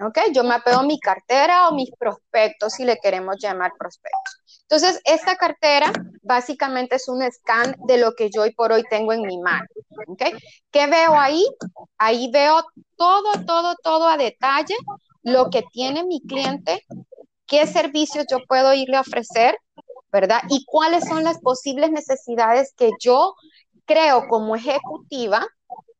¿ok? 0.00 0.18
Yo 0.32 0.44
mapeo 0.44 0.82
mi 0.82 0.98
cartera 0.98 1.68
o 1.68 1.74
mis 1.74 1.90
prospectos, 1.98 2.74
si 2.74 2.84
le 2.84 2.96
queremos 2.98 3.36
llamar 3.40 3.72
prospectos. 3.78 4.62
Entonces, 4.62 5.00
esta 5.04 5.36
cartera 5.36 5.92
básicamente 6.22 6.96
es 6.96 7.08
un 7.08 7.22
scan 7.30 7.76
de 7.86 7.98
lo 7.98 8.12
que 8.14 8.30
yo 8.30 8.42
hoy 8.42 8.52
por 8.52 8.72
hoy 8.72 8.82
tengo 8.90 9.12
en 9.12 9.22
mi 9.22 9.38
mano. 9.38 9.66
¿ok? 10.08 10.22
¿Qué 10.70 10.86
veo 10.86 11.14
ahí? 11.18 11.44
Ahí 11.98 12.30
veo 12.32 12.62
todo, 12.96 13.44
todo, 13.46 13.76
todo 13.82 14.08
a 14.08 14.16
detalle, 14.16 14.74
lo 15.22 15.50
que 15.50 15.62
tiene 15.72 16.04
mi 16.04 16.20
cliente, 16.22 16.84
qué 17.46 17.66
servicios 17.66 18.26
yo 18.30 18.38
puedo 18.46 18.74
irle 18.74 18.96
a 18.96 19.00
ofrecer, 19.00 19.56
¿verdad? 20.12 20.40
Y 20.48 20.64
cuáles 20.66 21.04
son 21.04 21.24
las 21.24 21.38
posibles 21.40 21.90
necesidades 21.90 22.72
que 22.76 22.90
yo 23.00 23.34
creo 23.84 24.26
como 24.28 24.56
ejecutiva 24.56 25.46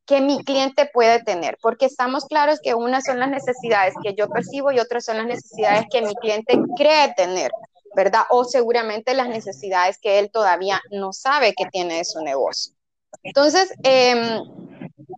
que 0.05 0.21
mi 0.21 0.43
cliente 0.43 0.89
puede 0.91 1.21
tener, 1.21 1.57
porque 1.61 1.85
estamos 1.85 2.25
claros 2.25 2.59
que 2.63 2.73
unas 2.73 3.03
son 3.03 3.19
las 3.19 3.29
necesidades 3.29 3.93
que 4.01 4.15
yo 4.15 4.29
percibo 4.29 4.71
y 4.71 4.79
otras 4.79 5.03
son 5.03 5.17
las 5.17 5.27
necesidades 5.27 5.85
que 5.91 6.01
mi 6.01 6.15
cliente 6.15 6.57
cree 6.77 7.13
tener, 7.15 7.51
¿verdad? 7.93 8.21
O 8.29 8.45
seguramente 8.45 9.13
las 9.13 9.27
necesidades 9.27 9.97
que 9.97 10.19
él 10.19 10.31
todavía 10.31 10.81
no 10.91 11.11
sabe 11.11 11.53
que 11.53 11.65
tiene 11.65 11.97
de 11.97 12.05
su 12.05 12.21
negocio. 12.21 12.73
Entonces, 13.23 13.73
em, 13.83 14.43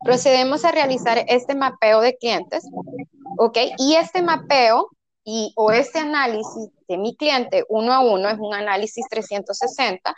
procedemos 0.03 0.65
a 0.65 0.71
realizar 0.71 1.23
este 1.27 1.53
mapeo 1.53 2.01
de 2.01 2.17
clientes, 2.17 2.65
¿ok? 3.37 3.57
Y 3.77 3.95
este 3.95 4.23
mapeo 4.23 4.89
y, 5.23 5.53
o 5.55 5.71
este 5.71 5.99
análisis 5.99 6.69
de 6.87 6.97
mi 6.97 7.15
cliente 7.15 7.65
uno 7.69 7.93
a 7.93 7.99
uno 7.99 8.29
es 8.29 8.37
un 8.39 8.53
análisis 8.53 9.05
360. 9.09 10.13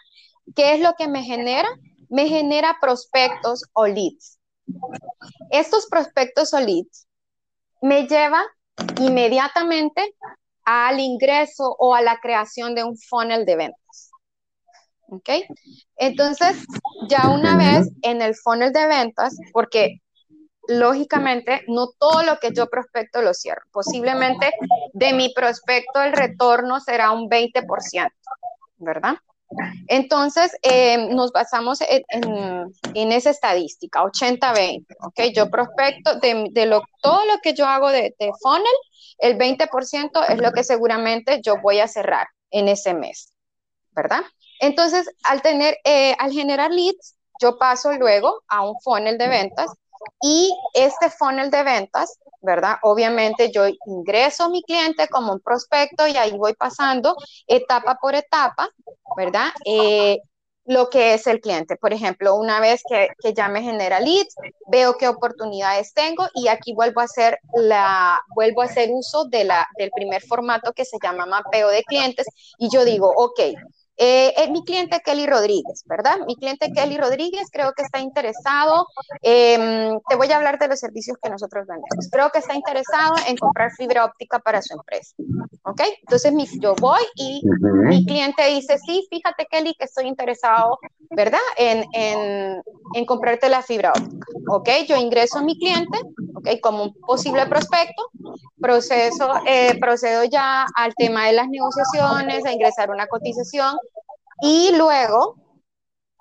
¿Qué 0.56 0.74
es 0.74 0.80
lo 0.80 0.94
que 0.98 1.08
me 1.08 1.24
genera? 1.24 1.68
Me 2.10 2.28
genera 2.28 2.78
prospectos 2.80 3.64
o 3.74 3.88
leads. 3.88 4.40
Estos 5.50 5.88
prospectos 5.88 6.54
o 6.54 6.60
leads 6.60 7.08
me 7.82 8.08
lleva 8.08 8.44
inmediatamente 9.00 10.16
al 10.64 11.00
ingreso 11.00 11.76
o 11.80 11.96
a 11.96 12.02
la 12.02 12.20
creación 12.20 12.76
de 12.76 12.84
un 12.84 12.98
funnel 12.98 13.46
de 13.46 13.56
ventas. 13.56 14.12
¿Ok? 15.08 15.30
Entonces, 15.98 16.66
ya 17.10 17.30
una 17.30 17.58
vez 17.58 17.90
en 18.02 18.22
el 18.22 18.36
funnel 18.36 18.72
de 18.72 18.88
ventas, 18.88 19.36
porque 19.52 20.02
lógicamente 20.68 21.64
no 21.68 21.88
todo 21.98 22.24
lo 22.24 22.38
que 22.40 22.52
yo 22.54 22.68
prospecto 22.70 23.22
lo 23.22 23.34
cierro. 23.34 23.64
Posiblemente 23.72 24.52
de 24.94 25.14
mi 25.14 25.34
prospecto 25.34 26.02
el 26.02 26.14
retorno 26.14 26.80
será 26.80 27.12
un 27.12 27.30
20%, 27.30 28.10
¿verdad? 28.78 29.16
Entonces, 29.88 30.56
eh, 30.62 31.10
nos 31.14 31.32
basamos 31.32 31.80
en, 31.82 33.12
esa 33.12 33.30
estadística, 33.30 34.02
80-20, 34.02 34.86
¿ok? 35.02 35.22
Yo 35.36 35.50
prospecto 35.50 36.20
de, 36.20 36.66
lo, 36.66 36.84
todo 37.02 37.26
lo 37.26 37.40
que 37.44 37.54
yo 37.54 37.66
hago 37.66 37.90
de, 37.90 38.16
funnel, 38.42 38.66
el 39.18 39.38
20% 39.38 40.30
es 40.30 40.40
lo 40.40 40.52
que 40.52 40.64
seguramente 40.64 41.42
yo 41.44 41.56
voy 41.62 41.80
a 41.80 41.88
cerrar 41.88 42.28
en 42.50 42.70
ese 42.70 42.94
mes, 42.94 43.34
¿verdad? 43.92 44.22
Entonces, 44.60 45.10
al 45.24 45.42
tener, 45.42 45.78
eh, 45.84 46.16
al 46.18 46.32
generar 46.32 46.72
leads, 46.72 47.18
yo 47.42 47.58
paso 47.58 47.92
luego 47.94 48.44
a 48.48 48.62
un 48.62 48.80
funnel 48.82 49.18
de 49.18 49.28
ventas 49.28 49.72
y 50.22 50.54
este 50.74 51.10
funnel 51.10 51.50
de 51.50 51.64
ventas, 51.64 52.20
¿verdad? 52.42 52.76
Obviamente 52.84 53.52
yo 53.52 53.64
ingreso 53.86 54.46
a 54.46 54.50
mi 54.50 54.64
cliente 54.64 55.08
como 55.08 55.34
un 55.34 55.40
prospecto 55.40 56.08
y 56.08 56.16
ahí 56.18 56.38
voy 56.38 56.54
pasando 56.54 57.16
etapa 57.48 57.98
por 58.02 58.16
etapa, 58.16 58.70
¿verdad? 59.18 59.50
Eh, 59.66 60.20
lo 60.66 60.90
que 60.90 61.14
es 61.14 61.28
el 61.28 61.42
cliente. 61.42 61.76
Por 61.76 61.94
ejemplo, 61.94 62.36
una 62.36 62.60
vez 62.60 62.84
que, 62.88 63.10
que, 63.22 63.34
ya 63.34 63.48
me 63.50 63.64
genera 63.64 64.00
leads, 64.00 64.36
veo 64.68 64.96
qué 64.98 65.08
oportunidades 65.08 65.94
tengo 65.94 66.28
y 66.36 66.48
aquí 66.48 66.74
vuelvo 66.74 67.02
a 67.02 67.06
hacer 67.06 67.40
la, 67.56 68.22
vuelvo 68.36 68.62
a 68.62 68.66
hacer 68.66 68.90
uso 68.92 69.26
de 69.26 69.44
la, 69.44 69.68
del 69.78 69.92
primer 69.92 70.22
formato 70.22 70.72
que 70.74 70.86
se 70.86 70.98
llama 71.02 71.26
mapeo 71.26 71.70
de 71.70 71.84
clientes 71.84 72.28
y 72.58 72.70
yo 72.70 72.86
digo, 72.86 73.12
ok, 73.16 73.40
eh, 74.04 74.34
es 74.36 74.50
mi 74.50 74.64
cliente 74.64 75.00
Kelly 75.06 75.28
Rodríguez, 75.28 75.84
¿verdad? 75.86 76.18
Mi 76.26 76.36
cliente 76.36 76.72
Kelly 76.74 76.98
Rodríguez 76.98 77.50
creo 77.52 77.72
que 77.74 77.84
está 77.84 78.00
interesado, 78.00 78.88
em, 79.22 80.00
te 80.10 80.16
voy 80.16 80.32
a 80.32 80.38
hablar 80.38 80.58
de 80.58 80.70
los 80.70 80.80
servicios 80.80 81.18
que 81.22 81.30
nosotros 81.30 81.68
vendemos. 81.68 82.10
Creo 82.12 82.32
que 82.32 82.40
está 82.40 82.56
interesado 82.56 83.14
en 83.28 83.38
comprar 83.38 83.70
fibra 83.74 84.06
óptica 84.06 84.40
para 84.40 84.64
su 84.64 84.74
empresa, 84.74 85.14
¿ok? 85.66 85.82
Entonces 86.00 86.34
mi, 86.34 86.48
yo 86.60 86.74
voy 86.82 87.04
y 87.14 87.44
mi 87.62 88.04
cliente 88.04 88.44
dice, 88.48 88.80
sí, 88.80 89.06
fíjate 89.08 89.46
Kelly 89.46 89.76
que 89.78 89.86
estoy 89.86 90.08
interesado, 90.08 90.80
¿verdad? 91.12 91.40
En, 91.58 91.86
en, 91.94 92.64
en 92.96 93.06
comprarte 93.06 93.50
la 93.50 93.62
fibra 93.62 93.92
óptica, 93.92 94.26
¿ok? 94.50 94.70
Yo 94.88 94.98
ingreso 94.98 95.38
a 95.38 95.44
mi 95.44 95.60
cliente, 95.60 96.00
¿ok? 96.34 96.60
Como 96.60 96.86
un 96.86 96.94
posible 97.02 97.46
prospecto, 97.46 98.10
proceso, 98.60 99.30
eh, 99.46 99.78
procedo 99.80 100.24
ya 100.24 100.66
al 100.76 100.96
tema 100.96 101.28
de 101.28 101.34
las 101.34 101.48
negociaciones, 101.50 102.46
a 102.46 102.52
ingresar 102.52 102.90
una 102.90 103.06
cotización 103.06 103.76
y 104.42 104.76
luego, 104.76 105.36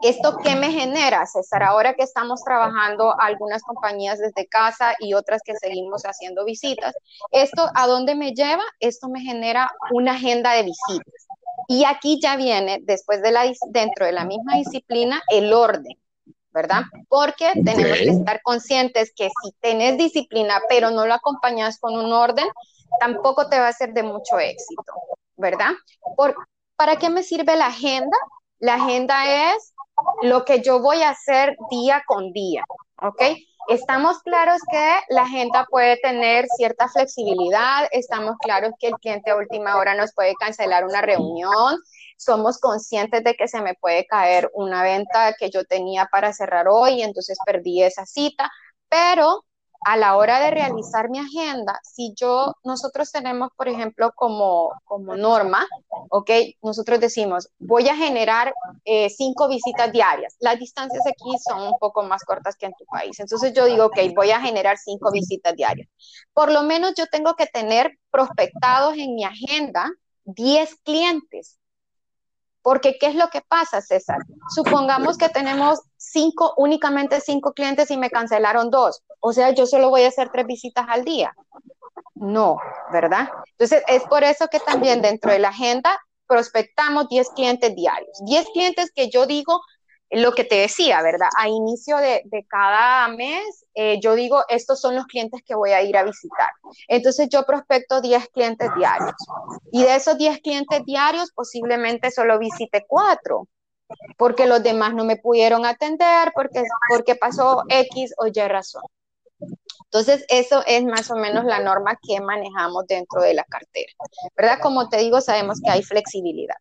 ¿esto 0.02 0.36
qué 0.42 0.56
me 0.56 0.70
genera, 0.70 1.26
César? 1.26 1.62
Ahora 1.62 1.94
que 1.94 2.02
estamos 2.02 2.42
trabajando 2.44 3.18
algunas 3.18 3.62
compañías 3.62 4.18
desde 4.18 4.46
casa 4.46 4.94
y 4.98 5.14
otras 5.14 5.42
que 5.44 5.56
seguimos 5.56 6.02
haciendo 6.02 6.44
visitas, 6.44 6.94
¿esto 7.32 7.68
a 7.74 7.86
dónde 7.86 8.14
me 8.14 8.32
lleva? 8.32 8.64
Esto 8.78 9.08
me 9.08 9.20
genera 9.20 9.70
una 9.92 10.12
agenda 10.12 10.52
de 10.52 10.64
visitas. 10.64 11.26
Y 11.68 11.84
aquí 11.84 12.20
ya 12.20 12.36
viene, 12.36 12.80
después 12.82 13.22
de 13.22 13.30
la, 13.30 13.44
dentro 13.68 14.06
de 14.06 14.12
la 14.12 14.24
misma 14.24 14.56
disciplina, 14.56 15.22
el 15.28 15.52
orden. 15.52 15.96
¿verdad? 16.52 16.82
Porque 17.08 17.52
tenemos 17.64 17.98
que 17.98 18.08
estar 18.08 18.42
conscientes 18.42 19.12
que 19.14 19.30
si 19.42 19.52
tenés 19.60 19.96
disciplina, 19.96 20.60
pero 20.68 20.90
no 20.90 21.06
lo 21.06 21.14
acompañas 21.14 21.78
con 21.78 21.96
un 21.96 22.12
orden, 22.12 22.48
tampoco 22.98 23.48
te 23.48 23.58
va 23.58 23.68
a 23.68 23.72
ser 23.72 23.92
de 23.92 24.02
mucho 24.02 24.38
éxito, 24.38 24.92
¿verdad? 25.36 25.70
Por, 26.16 26.34
¿Para 26.80 26.96
qué 26.96 27.10
me 27.10 27.22
sirve 27.22 27.56
la 27.56 27.66
agenda? 27.66 28.16
La 28.58 28.76
agenda 28.76 29.52
es 29.52 29.74
lo 30.22 30.46
que 30.46 30.62
yo 30.62 30.80
voy 30.80 31.02
a 31.02 31.10
hacer 31.10 31.54
día 31.70 32.02
con 32.06 32.32
día, 32.32 32.64
¿ok? 33.02 33.20
Estamos 33.68 34.22
claros 34.22 34.62
que 34.70 34.94
la 35.10 35.24
agenda 35.24 35.66
puede 35.68 35.98
tener 35.98 36.46
cierta 36.56 36.88
flexibilidad, 36.88 37.86
estamos 37.90 38.36
claros 38.38 38.72
que 38.80 38.86
el 38.86 38.94
cliente 38.94 39.30
a 39.30 39.36
última 39.36 39.76
hora 39.76 39.94
nos 39.94 40.14
puede 40.14 40.32
cancelar 40.40 40.86
una 40.86 41.02
reunión, 41.02 41.76
somos 42.16 42.58
conscientes 42.58 43.24
de 43.24 43.34
que 43.34 43.46
se 43.46 43.60
me 43.60 43.74
puede 43.74 44.06
caer 44.06 44.50
una 44.54 44.82
venta 44.82 45.34
que 45.38 45.50
yo 45.50 45.64
tenía 45.64 46.06
para 46.06 46.32
cerrar 46.32 46.66
hoy, 46.66 47.02
entonces 47.02 47.36
perdí 47.44 47.82
esa 47.82 48.06
cita, 48.06 48.50
pero 48.88 49.44
a 49.84 49.96
la 49.96 50.16
hora 50.16 50.40
de 50.40 50.50
realizar 50.50 51.08
mi 51.08 51.18
agenda, 51.18 51.80
si 51.82 52.14
yo, 52.14 52.54
nosotros 52.64 53.10
tenemos, 53.10 53.50
por 53.56 53.68
ejemplo, 53.68 54.12
como, 54.14 54.70
como 54.84 55.16
norma, 55.16 55.66
¿ok? 56.10 56.30
Nosotros 56.62 57.00
decimos, 57.00 57.48
voy 57.58 57.88
a 57.88 57.96
generar 57.96 58.52
eh, 58.84 59.08
cinco 59.10 59.48
visitas 59.48 59.90
diarias. 59.90 60.36
Las 60.40 60.58
distancias 60.58 61.02
aquí 61.06 61.30
son 61.48 61.62
un 61.62 61.78
poco 61.78 62.02
más 62.02 62.24
cortas 62.24 62.56
que 62.56 62.66
en 62.66 62.74
tu 62.78 62.84
país. 62.84 63.18
Entonces 63.20 63.52
yo 63.54 63.64
digo, 63.64 63.86
ok, 63.86 63.98
voy 64.14 64.30
a 64.30 64.40
generar 64.40 64.76
cinco 64.76 65.10
visitas 65.10 65.54
diarias. 65.56 65.88
Por 66.34 66.52
lo 66.52 66.62
menos 66.62 66.92
yo 66.96 67.06
tengo 67.06 67.34
que 67.34 67.46
tener 67.46 67.98
prospectados 68.10 68.94
en 68.98 69.14
mi 69.14 69.24
agenda 69.24 69.90
10 70.24 70.74
clientes 70.84 71.60
porque, 72.62 72.98
¿qué 72.98 73.06
es 73.06 73.14
lo 73.14 73.28
que 73.28 73.40
pasa, 73.40 73.80
César? 73.80 74.18
Supongamos 74.54 75.16
que 75.16 75.28
tenemos 75.28 75.80
cinco, 76.00 76.54
únicamente 76.56 77.20
cinco 77.20 77.52
clientes 77.52 77.90
y 77.90 77.98
me 77.98 78.10
cancelaron 78.10 78.70
dos. 78.70 79.02
O 79.20 79.32
sea, 79.32 79.50
yo 79.50 79.66
solo 79.66 79.90
voy 79.90 80.02
a 80.02 80.08
hacer 80.08 80.30
tres 80.32 80.46
visitas 80.46 80.86
al 80.88 81.04
día. 81.04 81.34
No, 82.14 82.58
¿verdad? 82.90 83.28
Entonces, 83.52 83.82
es 83.86 84.02
por 84.04 84.24
eso 84.24 84.48
que 84.48 84.60
también 84.60 85.02
dentro 85.02 85.30
de 85.30 85.38
la 85.38 85.50
agenda 85.50 85.98
prospectamos 86.26 87.08
10 87.08 87.30
clientes 87.30 87.74
diarios. 87.74 88.18
10 88.24 88.46
clientes 88.52 88.90
que 88.94 89.10
yo 89.10 89.26
digo, 89.26 89.60
lo 90.10 90.32
que 90.32 90.44
te 90.44 90.56
decía, 90.56 91.02
¿verdad? 91.02 91.28
A 91.38 91.48
inicio 91.48 91.96
de, 91.98 92.22
cada 92.48 93.08
mes, 93.08 93.64
eh, 93.74 94.00
yo 94.00 94.14
digo, 94.14 94.42
estos 94.48 94.80
son 94.80 94.96
los 94.96 95.06
clientes 95.06 95.42
que 95.44 95.54
voy 95.54 95.70
a 95.70 95.82
ir 95.82 95.96
a 95.96 96.02
visitar. 96.02 96.50
Entonces 96.88 97.28
yo 97.30 97.44
prospecto 97.44 98.00
10 98.00 98.28
clientes 98.28 98.70
diarios. 98.76 99.14
Y 99.70 99.82
de 99.82 99.94
esos 99.94 100.16
10 100.18 100.40
clientes 100.40 100.84
diarios, 100.84 101.30
posiblemente 101.32 102.10
solo 102.10 102.38
visite 102.38 102.84
4. 102.88 103.46
Porque 104.16 104.46
los 104.46 104.62
demás 104.62 104.94
no 104.94 105.04
me 105.04 105.16
pudieron 105.16 105.66
atender, 105.66 106.32
porque, 106.34 106.62
porque 106.88 107.16
pasó 107.16 107.62
X 107.68 108.14
o 108.18 108.26
Y 108.26 108.32
razón. 108.48 108.82
Entonces, 109.84 110.24
eso 110.28 110.62
es 110.66 110.84
más 110.84 111.10
o 111.10 111.16
menos 111.16 111.44
la 111.44 111.60
norma 111.60 111.98
que 112.00 112.20
manejamos 112.20 112.86
dentro 112.86 113.22
de 113.22 113.34
la 113.34 113.44
cartera, 113.44 113.92
¿verdad? 114.36 114.58
Como 114.62 114.88
te 114.88 114.98
digo, 114.98 115.20
sabemos 115.20 115.60
que 115.60 115.70
hay 115.70 115.82
flexibilidad. 115.82 116.54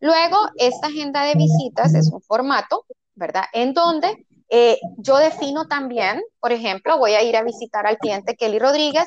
Luego, 0.00 0.36
esta 0.56 0.88
agenda 0.88 1.24
de 1.24 1.34
visitas 1.34 1.94
es 1.94 2.10
un 2.10 2.22
formato, 2.22 2.84
¿verdad? 3.14 3.44
En 3.52 3.74
donde 3.74 4.26
eh, 4.48 4.78
yo 4.96 5.18
defino 5.18 5.68
también, 5.68 6.22
por 6.40 6.52
ejemplo, 6.52 6.98
voy 6.98 7.12
a 7.12 7.22
ir 7.22 7.36
a 7.36 7.42
visitar 7.42 7.86
al 7.86 7.98
cliente 7.98 8.34
Kelly 8.34 8.58
Rodríguez 8.58 9.06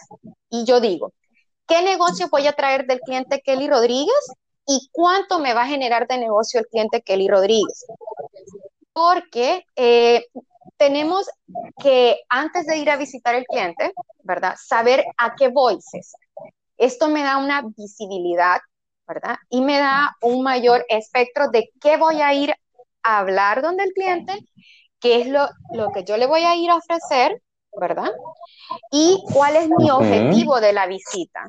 y 0.49 0.65
yo 0.65 0.79
digo, 0.79 1.11
¿qué 1.67 1.81
negocio 1.81 2.29
voy 2.29 2.47
a 2.47 2.53
traer 2.53 2.85
del 2.85 2.99
cliente 2.99 3.41
Kelly 3.41 3.67
Rodríguez 3.67 4.13
y 4.65 4.89
cuánto 4.91 5.39
me 5.39 5.53
va 5.53 5.63
a 5.63 5.67
generar 5.67 6.07
de 6.07 6.17
negocio 6.17 6.59
el 6.59 6.67
cliente 6.67 7.01
Kelly 7.01 7.27
Rodríguez? 7.27 7.85
Porque 8.93 9.65
eh, 9.75 10.25
tenemos 10.77 11.29
que, 11.81 12.19
antes 12.29 12.65
de 12.67 12.77
ir 12.77 12.89
a 12.89 12.97
visitar 12.97 13.35
el 13.35 13.45
cliente, 13.45 13.91
¿verdad? 14.23 14.55
Saber 14.61 15.05
a 15.17 15.35
qué 15.35 15.49
voy, 15.49 15.79
César. 15.81 16.19
Esto 16.77 17.09
me 17.09 17.23
da 17.23 17.37
una 17.37 17.63
visibilidad, 17.75 18.59
¿verdad? 19.07 19.37
Y 19.49 19.61
me 19.61 19.77
da 19.77 20.15
un 20.21 20.43
mayor 20.43 20.85
espectro 20.89 21.49
de 21.49 21.69
qué 21.81 21.97
voy 21.97 22.21
a 22.21 22.33
ir 22.33 22.53
a 23.03 23.19
hablar 23.19 23.61
donde 23.61 23.83
el 23.83 23.93
cliente 23.93 24.39
qué 25.03 25.19
es 25.19 25.27
lo, 25.27 25.49
lo 25.73 25.91
que 25.91 26.05
yo 26.05 26.15
le 26.15 26.25
voy 26.25 26.43
a 26.43 26.55
ir 26.55 26.69
a 26.69 26.77
ofrecer, 26.77 27.41
¿verdad? 27.77 28.09
Y 28.89 29.21
cuál 29.33 29.57
es 29.57 29.69
mi 29.77 29.91
objetivo 29.91 30.61
de 30.61 30.71
la 30.71 30.87
visita. 30.87 31.45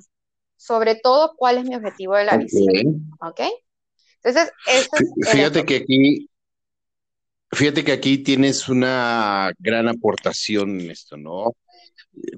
Sobre 0.65 0.95
todo, 0.95 1.35
cuál 1.37 1.59
es 1.59 1.65
mi 1.65 1.75
objetivo 1.75 2.15
de 2.15 2.25
la 2.25 2.39
visita. 2.39 2.73
¿Ok? 3.21 3.41
Entonces, 4.23 4.51
fíjate 5.31 5.63
que 5.67 5.77
aquí, 5.77 6.31
fíjate 7.53 7.85
que 7.85 7.93
aquí 7.93 8.17
tienes 8.19 8.67
una 8.71 9.53
gran 9.59 9.89
aportación 9.89 10.81
en 10.81 10.91
esto, 10.91 11.19
¿no? 11.19 11.55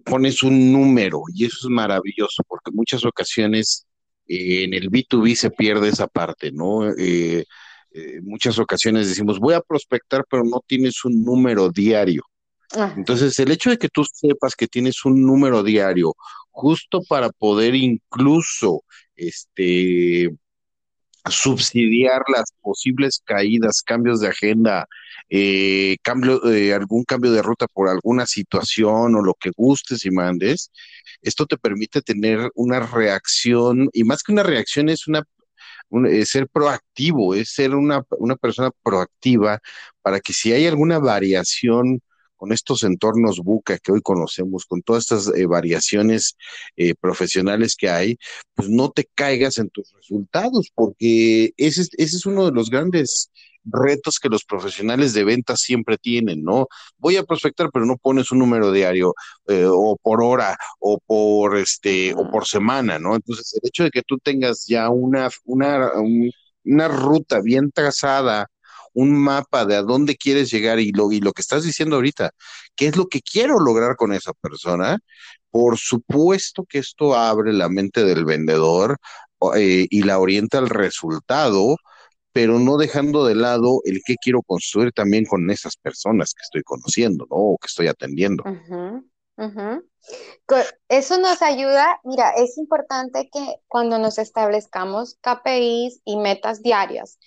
Pones 0.05 0.43
un 0.43 0.73
número 0.73 1.23
y 1.33 1.45
eso 1.45 1.69
es 1.69 1.71
maravilloso 1.71 2.43
porque 2.49 2.71
en 2.71 2.77
muchas 2.77 3.05
ocasiones 3.05 3.87
eh, 4.27 4.65
en 4.65 4.75
el 4.75 4.91
B2B 4.91 5.37
se 5.37 5.51
pierde 5.53 5.91
esa 5.91 6.09
parte, 6.09 6.51
¿no? 6.51 6.91
Eh, 6.91 7.45
eh, 7.93 8.21
muchas 8.25 8.59
ocasiones 8.59 9.09
decimos, 9.09 9.39
voy 9.39 9.55
a 9.55 9.61
prospectar, 9.61 10.25
pero 10.29 10.43
no 10.43 10.65
tienes 10.67 11.05
un 11.05 11.23
número 11.23 11.71
diario. 11.71 12.25
Entonces, 12.97 13.39
el 13.39 13.53
hecho 13.53 13.71
de 13.71 13.79
que 13.79 13.89
tú 13.89 14.05
sepas 14.05 14.55
que 14.57 14.67
tienes 14.67 15.05
un 15.05 15.25
número 15.25 15.63
diario, 15.63 16.15
justo 16.57 17.03
para 17.09 17.29
poder 17.31 17.75
incluso 17.75 18.83
este, 19.15 20.31
subsidiar 21.29 22.23
las 22.35 22.53
posibles 22.63 23.21
caídas, 23.25 23.83
cambios 23.83 24.21
de 24.21 24.29
agenda, 24.29 24.87
eh, 25.29 25.97
cambio, 26.03 26.43
eh, 26.51 26.73
algún 26.73 27.05
cambio 27.05 27.33
de 27.33 27.43
ruta 27.43 27.67
por 27.67 27.89
alguna 27.89 28.27
situación 28.27 29.15
o 29.15 29.23
lo 29.23 29.35
que 29.35 29.51
gustes 29.55 30.05
y 30.07 30.11
mandes, 30.11 30.71
esto 31.21 31.45
te 31.47 31.59
permite 31.59 32.01
tener 32.01 32.51
una 32.55 32.81
reacción, 32.81 33.91
y 33.93 34.05
más 34.05 34.23
que 34.23 34.33
una 34.33 34.43
reacción, 34.43 34.89
es 34.89 35.07
una 35.09 35.25
es 36.09 36.31
ser 36.31 36.49
proactivo, 36.49 37.35
es 37.35 37.51
ser 37.51 37.75
una, 37.75 38.03
persona 38.41 38.71
proactiva 38.83 39.61
para 40.03 40.21
que 40.21 40.33
si 40.33 40.53
hay 40.53 40.67
alguna 40.67 40.99
variación 40.99 42.01
con 42.37 42.53
estos 42.53 42.83
entornos 42.83 43.41
buca 43.41 43.79
que 43.79 43.93
hoy 43.93 44.01
conocemos, 44.03 44.67
con 44.67 44.83
todas 44.83 45.05
estas 45.05 45.35
eh, 45.37 45.47
variaciones 45.47 46.37
eh, 46.77 46.95
profesionales 46.95 47.77
que 47.77 47.89
hay, 47.89 48.19
pues 48.55 48.69
no 48.69 48.91
te 48.91 49.09
caigas 49.15 49.59
en 49.59 49.71
tus 49.71 49.93
resultados, 49.93 50.71
porque 50.75 51.53
ese, 51.57 51.83
ese 51.83 52.17
es 52.17 52.27
uno 52.27 52.47
de 52.47 52.53
los 52.53 52.71
grandes 52.71 53.31
retos 53.67 54.19
que 54.19 54.29
los 54.29 54.45
profesionales 54.45 55.13
de 55.13 55.25
ventas 55.25 55.61
siempre 55.61 55.99
tienen, 55.99 56.43
¿no? 56.43 56.69
Voy 56.99 57.17
a 57.17 57.25
prospectar, 57.25 57.71
pero 57.73 57.85
no 57.85 57.97
pones 57.97 58.31
un 58.31 58.39
número 58.39 58.73
diario 58.73 59.15
eh, 59.49 59.67
o 59.69 59.97
por 60.01 60.23
hora 60.23 60.57
o 60.79 60.99
por 61.05 61.57
este 61.57 62.15
o 62.15 62.31
por 62.31 62.47
semana, 62.47 62.99
¿no? 62.99 63.17
Entonces, 63.17 63.59
el 63.61 63.69
hecho 63.69 63.85
de 63.85 63.91
que 63.91 64.03
tú 64.03 64.19
tengas 64.19 64.67
ya 64.67 64.89
una, 64.91 65.29
una, 65.45 65.91
una 66.65 66.89
ruta 66.89 67.41
bien 67.41 67.71
trazada, 67.73 68.47
un 68.97 69.15
mapa 69.15 69.67
de 69.67 69.77
a 69.77 69.83
dónde 69.83 70.17
quieres 70.17 70.51
llegar 70.51 70.81
y 70.81 70.91
lo, 70.91 71.13
y 71.13 71.21
lo 71.21 71.33
que 71.33 71.43
estás 71.43 71.65
diciendo 71.65 71.97
ahorita, 71.97 72.31
qué 72.75 72.89
es 72.89 72.97
lo 72.97 73.09
que 73.09 73.21
quiero 73.21 73.61
lograr 73.61 73.95
con 73.97 74.15
esa 74.15 74.33
persona, 74.33 74.99
por 75.51 75.77
supuesto 75.77 76.65
que 76.65 76.79
esto 76.79 77.15
abre 77.15 77.53
la 77.53 77.69
mente 77.69 78.05
del 78.05 78.25
vendedor 78.25 78.97
eh, 79.55 79.87
y 79.91 80.03
la 80.03 80.19
orienta 80.19 80.57
al 80.59 80.71
resultado, 80.71 81.77
pero 82.33 82.59
no 82.59 82.79
dejando 82.79 83.27
de 83.27 83.35
lado 83.35 83.81
el 83.85 84.01
que 84.05 84.17
quiero 84.17 84.41
construir 84.43 84.93
también 84.93 85.27
con 85.27 85.51
esas 85.51 85.77
personas 85.77 86.33
que 86.33 86.43
estoy 86.43 86.63
conociendo, 86.63 87.27
¿no? 87.29 87.37
O 87.37 87.59
que 87.59 87.67
estoy 87.67 87.89
atendiendo. 87.89 88.45
Eso 90.89 91.19
nos 91.19 91.43
ayuda, 91.43 92.01
mira, 92.03 92.31
es 92.31 92.57
importante 92.57 93.29
que 93.31 93.57
cuando 93.69 93.99
nos 93.99 94.19
establezcamos 94.19 95.19
KPIs 95.21 96.01
y 96.05 96.17
metas 96.17 96.63
diarias, 96.63 97.19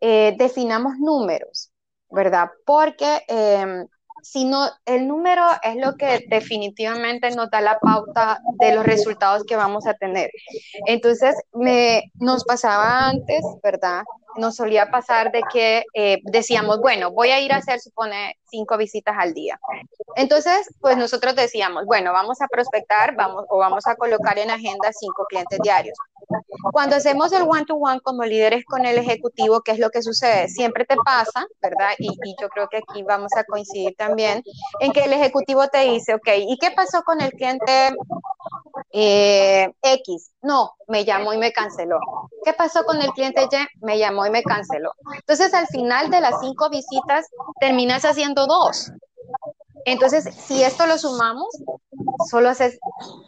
eh, 0.00 0.34
definamos 0.38 0.98
números, 0.98 1.70
¿verdad? 2.10 2.50
Porque 2.64 3.22
em, 3.28 3.86
sino 4.22 4.66
el 4.86 5.06
número 5.06 5.42
es 5.62 5.76
lo 5.76 5.96
que 5.96 6.24
definitivamente 6.28 7.30
nos 7.30 7.48
da 7.50 7.60
la 7.60 7.78
pauta 7.78 8.40
de 8.58 8.74
los 8.74 8.84
resultados 8.84 9.44
que 9.44 9.54
vamos 9.54 9.86
a 9.86 9.94
tener. 9.94 10.30
Entonces, 10.86 11.36
me, 11.52 12.10
nos 12.14 12.44
pasaba 12.44 13.08
antes, 13.08 13.44
¿verdad? 13.62 14.02
Nos 14.36 14.56
solía 14.56 14.90
pasar 14.90 15.32
de 15.32 15.42
que 15.52 15.84
eh, 15.94 16.20
decíamos, 16.24 16.80
bueno, 16.80 17.10
voy 17.10 17.30
a 17.30 17.40
ir 17.40 17.52
a 17.52 17.56
hacer, 17.56 17.80
supone, 17.80 18.38
cinco 18.48 18.76
visitas 18.76 19.16
al 19.18 19.34
día. 19.34 19.58
Entonces, 20.16 20.68
pues 20.80 20.96
nosotros 20.96 21.34
decíamos, 21.34 21.84
bueno, 21.86 22.12
vamos 22.12 22.40
a 22.40 22.48
prospectar, 22.48 23.14
vamos 23.16 23.44
o 23.48 23.58
vamos 23.58 23.86
a 23.86 23.96
colocar 23.96 24.38
en 24.38 24.50
agenda 24.50 24.92
cinco 24.92 25.26
clientes 25.28 25.58
diarios. 25.62 25.96
Cuando 26.72 26.96
hacemos 26.96 27.32
el 27.32 27.42
one-to-one 27.42 28.00
como 28.00 28.24
líderes 28.24 28.64
con 28.64 28.84
el 28.84 28.98
ejecutivo, 28.98 29.60
¿qué 29.60 29.72
es 29.72 29.78
lo 29.78 29.90
que 29.90 30.02
sucede? 30.02 30.48
Siempre 30.48 30.84
te 30.84 30.96
pasa, 30.96 31.46
¿verdad? 31.62 31.90
Y, 31.98 32.08
yo 32.40 32.48
creo 32.48 32.68
que 32.68 32.78
aquí 32.78 33.02
vamos 33.02 33.32
a 33.36 33.44
coincidir 33.44 33.94
también 33.96 34.42
en 34.80 34.92
que 34.92 35.04
el 35.04 35.12
ejecutivo 35.12 35.68
te 35.68 35.80
dice, 35.80 36.14
ok, 36.14 36.28
¿y 36.36 36.58
qué 36.58 36.70
pasó 36.72 37.02
con 37.02 37.20
el 37.20 37.30
cliente 37.30 37.94
eh, 38.98 39.72
X? 39.82 40.30
No, 40.42 40.72
me 40.88 41.04
llamó 41.04 41.34
y 41.34 41.38
me 41.38 41.52
canceló. 41.52 41.98
¿Qué 42.44 42.52
pasó 42.54 42.84
con 42.84 43.02
el 43.02 43.10
cliente 43.10 43.42
Y? 43.42 43.84
Me 43.84 43.98
llamó 43.98 44.26
y 44.26 44.30
me 44.30 44.42
canceló. 44.42 44.92
Entonces, 45.14 45.52
al 45.52 45.66
final 45.66 46.10
de 46.10 46.20
las 46.20 46.40
cinco 46.40 46.70
visitas, 46.70 47.26
terminas 47.60 48.04
haciendo 48.04 48.46
dos. 48.46 48.90
Entonces, 49.84 50.34
si 50.34 50.62
esto 50.62 50.86
lo 50.86 50.96
sumamos, 50.98 51.48
solo 52.30 52.48
haces 52.48 52.78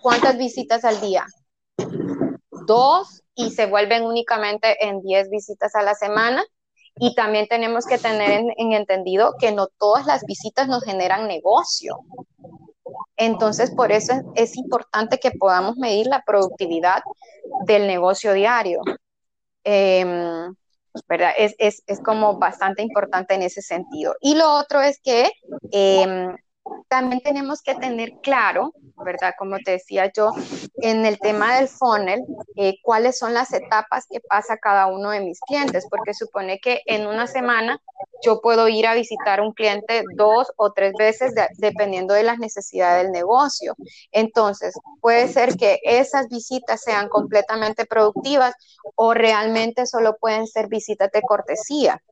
cuántas 0.02 0.38
visitas 0.38 0.85
al 0.85 1.00
día? 1.00 1.26
dos 2.68 3.22
y 3.35 3.50
se 3.50 3.66
vuelven 3.66 4.04
únicamente 4.04 4.87
en 4.87 5.00
10 5.00 5.31
visitas 5.31 5.74
a 5.74 5.83
la 5.83 5.94
semana. 5.94 6.44
Y 7.00 7.14
también 7.14 7.46
tenemos 7.46 7.87
que 7.87 7.98
tener 7.98 8.31
en, 8.57 8.72
entendido 8.72 9.35
que 9.38 9.52
no 9.52 9.68
todas 9.78 10.04
las 10.07 10.24
visitas 10.24 10.68
nos 10.68 10.85
generan 10.85 11.28
negocio. 11.28 12.00
Entonces, 13.18 13.72
por 13.72 13.90
eso 13.92 14.14
es, 14.37 14.57
importante 14.57 15.18
que 15.18 15.33
podamos 15.33 15.76
medir 15.76 16.07
la 16.07 16.22
productividad 16.24 17.02
del 17.66 17.87
negocio 17.87 18.33
diario. 18.33 18.81
Em. 19.64 20.54
Es, 21.37 21.54
es, 21.59 21.83
es, 21.87 22.00
como 22.00 22.38
bastante 22.38 22.83
importante 22.83 23.35
en 23.35 23.42
ese 23.42 23.62
sentido. 23.62 24.14
Y 24.20 24.35
lo 24.35 24.52
otro 24.54 24.81
es 24.81 25.00
que 25.00 25.31
em, 25.70 26.35
también 26.88 27.20
tenemos 27.20 27.62
que 27.62 27.74
tener 27.74 28.12
claro, 28.22 28.72
¿verdad? 29.04 29.35
Como 29.38 29.59
te 29.59 29.72
decía 29.72 30.11
yo, 30.14 30.33
en 30.76 31.04
el 31.04 31.18
tema 31.18 31.57
del 31.57 31.68
funnel, 31.68 32.24
eh, 32.57 32.76
cuáles 32.83 33.18
son 33.18 33.35
las 33.35 33.52
etapas 33.52 34.07
que 34.11 34.20
pasa 34.20 34.57
cada 34.57 34.87
uno 34.87 35.11
de 35.11 35.20
mis 35.20 35.40
clientes, 35.40 35.87
porque 35.88 36.14
supone 36.14 36.59
que 36.59 36.81
en 36.87 37.07
una 37.07 37.26
semana 37.26 37.81
yo 38.22 38.40
puedo 38.40 38.68
ir 38.68 38.87
a 38.87 38.94
visitar 38.94 39.40
un 39.40 39.52
cliente 39.52 40.02
dos 40.16 40.50
o 40.57 40.72
tres 40.72 40.92
veces 40.98 41.35
dependiendo 41.59 42.14
de 42.14 42.22
las 42.22 42.38
necesidades 42.38 43.04
del 43.04 43.12
negocio. 43.12 43.74
Entonces, 44.11 44.74
puede 45.00 45.28
ser 45.28 45.57
que 45.57 45.78
esas 45.85 46.28
visitas 46.28 46.81
sean 46.81 47.09
completamente 47.09 47.87
productivas 47.87 48.54
o 48.94 49.14
realmente 49.14 49.87
solo 49.87 50.16
pueden 50.18 50.46
ser 50.46 50.68
visitas 50.68 51.11
de 51.12 51.22
cortesía. 51.22 52.02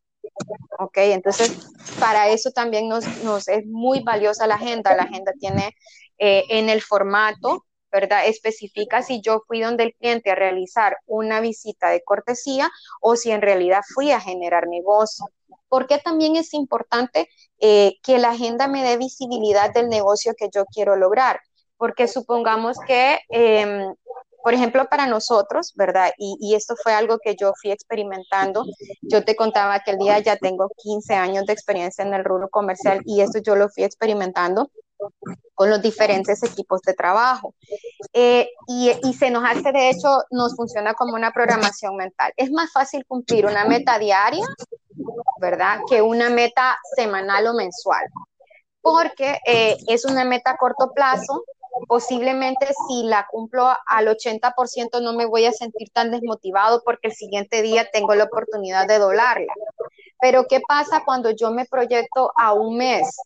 Ok, 0.79 0.99
entonces 0.99 1.70
para 1.99 2.29
eso 2.29 2.51
también 2.51 2.88
nos, 2.88 3.07
es 3.49 3.66
muy 3.66 4.01
valiosa 4.01 4.46
la 4.46 4.57
agenda. 4.57 4.94
La 4.94 5.05
agenda 5.05 5.33
tiene 5.38 5.75
eh, 6.18 6.44
en 6.51 6.68
el 6.68 6.83
formato, 6.83 7.64
¿verdad? 7.90 8.27
Especifica 8.27 9.03
si 9.03 9.20
yo 9.22 9.42
fui 9.46 9.61
donde 9.61 9.85
el 9.85 9.94
cliente 9.94 10.31
a 10.31 10.35
realizar 10.35 10.99
una 11.07 11.40
visita 11.40 11.88
de 11.88 12.03
cortesía 12.03 12.70
o 13.01 13.16
si 13.16 13.31
en 13.31 13.42
realidad 13.42 13.83
fui 13.94 14.11
a 14.12 14.20
generar 14.20 14.66
negocio. 14.68 15.27
Porque 15.68 15.99
también 15.99 16.37
es 16.37 16.53
importante 16.55 17.29
eh, 17.59 17.94
que 18.03 18.18
la 18.18 18.31
agenda 18.31 18.68
me 18.68 18.85
dé 18.85 18.99
visibilidad 18.99 19.72
del 19.72 19.88
negocio 19.88 20.35
que 20.37 20.51
yo 20.55 20.64
quiero 20.66 20.96
lograr. 20.96 21.40
Porque 21.79 22.09
supongamos 22.09 22.79
que 22.87 23.20
em, 23.31 23.94
por 24.47 24.55
ejemplo, 24.55 24.85
para 24.89 25.09
nosotros, 25.09 25.73
¿verdad? 25.75 26.13
Y, 26.19 26.37
y, 26.41 26.55
esto 26.55 26.77
fue 26.81 26.93
algo 26.93 27.19
que 27.19 27.35
yo 27.35 27.53
fui 27.61 27.73
experimentando. 27.73 28.65
Yo 29.03 29.25
te 29.25 29.35
contaba 29.35 29.81
que 29.81 29.91
el 29.91 29.99
día 29.99 30.21
ya 30.21 30.37
tengo 30.37 30.71
15 30.77 31.15
años 31.15 31.47
de 31.47 31.53
experiencia 31.53 32.05
en 32.05 32.15
el 32.15 32.25
rubro 32.25 32.49
comercial 32.49 33.03
y 33.05 33.23
esto 33.23 33.41
yo 33.41 33.57
lo 33.57 33.69
fui 33.69 33.83
experimentando 33.83 34.71
con 35.53 35.69
los 35.69 35.83
diferentes 35.83 36.45
equipos 36.45 36.81
de 36.83 36.95
trabajo. 36.95 37.57
Eh, 38.13 38.49
y, 38.69 38.93
y, 39.03 39.15
se 39.15 39.31
nos 39.31 39.43
hace, 39.45 39.73
de 39.73 39.91
hecho, 39.91 40.23
nos 40.31 40.55
funciona 40.55 40.95
como 40.95 41.15
una 41.15 41.33
programación 41.33 41.97
mental. 41.97 42.33
Es 42.37 42.53
más 42.53 42.71
fácil 42.71 43.05
cumplir 43.05 43.47
una 43.47 43.65
meta 43.65 43.99
diaria, 43.99 44.47
¿verdad? 45.41 45.81
Que 45.91 46.03
una 46.03 46.31
meta 46.31 46.79
semanal 46.95 47.49
o 47.49 47.55
mensual, 47.55 48.05
porque 48.81 49.41
eh, 49.45 49.77
es 49.89 50.05
una 50.05 50.25
meta 50.25 50.53
a 50.53 50.57
corto 50.57 50.93
plazo. 50.95 51.43
Posiblemente 51.89 52.69
si 52.89 53.05
la 53.05 53.27
cumplo 53.31 53.69
al 53.87 54.09
80% 54.09 55.01
no 55.01 55.12
me 55.12 55.27
voy 55.27 55.45
a 55.45 55.53
sentir 55.53 55.91
tan 55.91 56.11
desmotivado 56.11 56.83
porque 56.85 57.09
el 57.09 57.15
siguiente 57.15 57.62
día 57.62 57.89
tengo 57.93 58.15
la 58.15 58.25
oportunidad 58.25 58.87
de 58.87 58.99
doblarla. 58.99 59.53
Pero 60.21 60.47
¿qué 60.49 60.61
pasa 60.67 61.03
cuando 61.05 61.31
yo 61.31 61.51
me 61.51 61.67
proyecto 61.67 62.33
a 62.37 62.55
un 62.55 62.79
mes? 62.79 63.21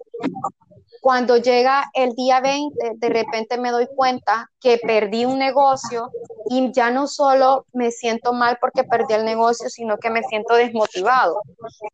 Cuando 1.00 1.38
llega 1.38 1.90
el 1.94 2.14
día 2.14 2.40
20, 2.40 2.92
de 2.96 3.08
repente 3.08 3.56
me 3.56 3.70
doy 3.70 3.88
cuenta 3.94 4.50
que 4.60 4.76
perdí 4.76 5.24
un 5.24 5.38
negocio 5.38 6.10
y 6.50 6.70
ya 6.72 6.90
no 6.90 7.06
solo 7.06 7.64
me 7.72 7.90
siento 7.90 8.34
mal 8.34 8.58
porque 8.60 8.84
perdí 8.84 9.14
el 9.14 9.24
negocio, 9.24 9.70
sino 9.70 9.96
que 9.96 10.10
me 10.10 10.22
siento 10.24 10.54
desmotivado. 10.54 11.40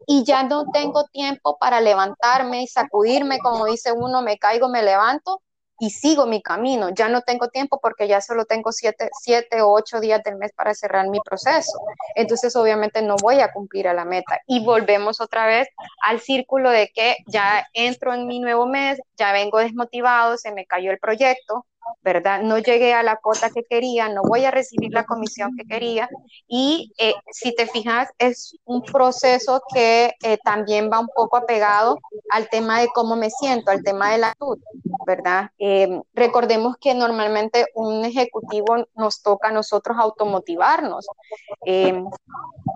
Y 0.06 0.24
ya 0.24 0.42
no 0.42 0.64
tengo 0.72 1.04
tiempo 1.04 1.56
para 1.58 1.80
levantarme 1.80 2.62
y 2.62 2.66
sacudirme, 2.66 3.38
como 3.38 3.66
dice 3.66 3.92
uno, 3.92 4.22
me 4.22 4.38
caigo, 4.38 4.68
me 4.68 4.82
levanto 4.82 5.40
y 5.78 5.90
sigo 5.90 6.26
mi 6.26 6.42
camino. 6.42 6.90
Ya 6.90 7.08
no 7.08 7.22
tengo 7.22 7.48
tiempo 7.48 7.78
porque 7.80 8.08
ya 8.08 8.20
solo 8.20 8.44
tengo 8.44 8.72
siete, 8.72 9.10
siete 9.20 9.62
o 9.62 9.70
ocho 9.72 10.00
días 10.00 10.22
del 10.22 10.36
mes 10.36 10.52
para 10.52 10.74
cerrar 10.74 11.08
mi 11.08 11.20
proceso. 11.20 11.78
Entonces, 12.14 12.54
obviamente, 12.56 13.02
no 13.02 13.16
voy 13.16 13.40
a 13.40 13.52
cumplir 13.52 13.88
a 13.88 13.94
la 13.94 14.04
meta. 14.04 14.40
Y 14.46 14.64
volvemos 14.64 15.20
otra 15.20 15.46
vez 15.46 15.68
al 16.02 16.20
círculo 16.20 16.70
de 16.70 16.88
que 16.88 17.16
ya 17.26 17.66
entro 17.72 18.14
en 18.14 18.26
mi 18.26 18.40
nuevo 18.40 18.66
mes, 18.66 19.00
ya 19.16 19.32
vengo 19.32 19.58
desmotivado, 19.58 20.36
se 20.36 20.52
me 20.52 20.66
cayó 20.66 20.90
el 20.90 20.98
proyecto, 20.98 21.66
¿verdad? 22.02 22.42
No 22.42 22.58
llegué 22.58 22.94
a 22.94 23.02
la 23.02 23.16
cuota 23.16 23.50
que 23.50 23.64
quería, 23.64 24.08
no 24.08 24.22
voy 24.22 24.44
a 24.44 24.50
recibir 24.50 24.92
la 24.92 25.04
comisión 25.04 25.56
que 25.56 25.64
quería. 25.64 26.08
Y 26.46 26.92
eh, 26.98 27.14
si 27.32 27.54
te 27.54 27.66
fijas, 27.66 28.08
es 28.18 28.56
un 28.64 28.82
proceso 28.82 29.60
que 29.74 30.14
eh, 30.22 30.38
también 30.44 30.90
va 30.92 31.00
un 31.00 31.08
poco 31.08 31.36
apegado 31.36 31.98
al 32.30 32.48
tema 32.48 32.80
de 32.80 32.88
cómo 32.94 33.16
me 33.16 33.30
siento, 33.30 33.70
al 33.70 33.82
tema 33.82 34.12
de 34.12 34.18
la 34.18 34.28
actitud, 34.28 34.58
¿verdad? 35.06 35.50
Eh, 35.58 36.00
recordemos 36.14 36.76
que 36.80 36.94
normalmente 36.94 37.66
un 37.74 38.04
ejecutivo 38.04 38.76
nos 38.94 39.22
toca 39.22 39.48
a 39.48 39.52
nosotros 39.52 39.96
automotivarnos. 39.98 41.06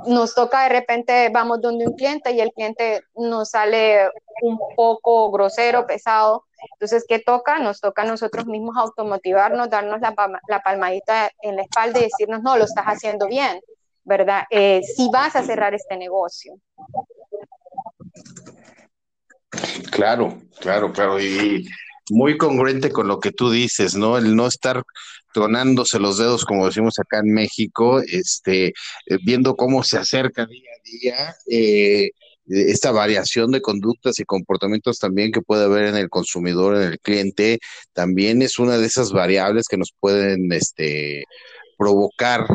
nos 0.06 0.34
toca 0.34 0.62
de 0.64 0.68
repente, 0.70 1.28
vamos 1.32 1.60
donde 1.60 1.86
un 1.86 1.94
cliente 1.94 2.32
y 2.32 2.40
el 2.40 2.52
cliente 2.52 3.02
nos 3.14 3.50
sale 3.50 4.10
un 4.42 4.58
poco 4.74 5.30
grosero, 5.30 5.86
pesado, 5.86 6.44
entonces, 6.72 7.04
¿qué 7.08 7.18
toca? 7.18 7.58
Nos 7.58 7.80
toca 7.80 8.02
a 8.02 8.06
nosotros 8.06 8.46
mismos 8.46 8.76
automotivarnos, 8.76 9.70
darnos 9.70 10.00
la, 10.00 10.60
palmadita 10.62 11.30
en 11.42 11.56
la 11.56 11.62
espalda 11.62 12.00
y 12.00 12.04
decirnos, 12.04 12.42
no, 12.42 12.56
lo 12.56 12.64
estás 12.64 12.86
haciendo 12.86 13.26
bien, 13.26 13.60
¿verdad? 14.04 14.44
Eh, 14.50 14.80
si 14.96 15.08
vas 15.12 15.36
a 15.36 15.42
cerrar 15.42 15.74
este 15.74 15.96
negocio. 15.96 16.54
Claro, 19.90 20.38
claro, 20.60 20.92
claro. 20.92 21.20
Y 21.20 21.68
muy 22.10 22.36
congruente 22.36 22.90
con 22.90 23.08
lo 23.08 23.20
que 23.20 23.32
tú 23.32 23.50
dices, 23.50 23.94
¿no? 23.94 24.18
El 24.18 24.36
no 24.36 24.46
estar 24.46 24.82
tronándose 25.32 25.98
los 25.98 26.18
dedos, 26.18 26.44
como 26.44 26.66
decimos 26.66 26.98
acá 26.98 27.20
en 27.20 27.32
México, 27.32 28.00
este, 28.00 28.68
eh, 28.68 28.72
viendo 29.24 29.56
cómo 29.56 29.82
se 29.82 29.98
acerca 29.98 30.46
día 30.46 30.70
a 30.70 30.82
día, 30.82 31.34
eh, 31.46 32.10
esta 32.50 32.90
variación 32.90 33.50
de 33.52 33.62
conductas 33.62 34.18
y 34.18 34.24
comportamientos 34.24 34.98
también 34.98 35.32
que 35.32 35.42
puede 35.42 35.64
haber 35.64 35.84
en 35.84 35.96
el 35.96 36.08
consumidor, 36.08 36.76
en 36.76 36.82
el 36.82 37.00
cliente, 37.00 37.60
también 37.92 38.42
es 38.42 38.58
una 38.58 38.78
de 38.78 38.86
esas 38.86 39.12
variables 39.12 39.66
que 39.68 39.76
nos 39.76 39.92
pueden 39.98 40.52
este, 40.52 41.24
provocar 41.78 42.46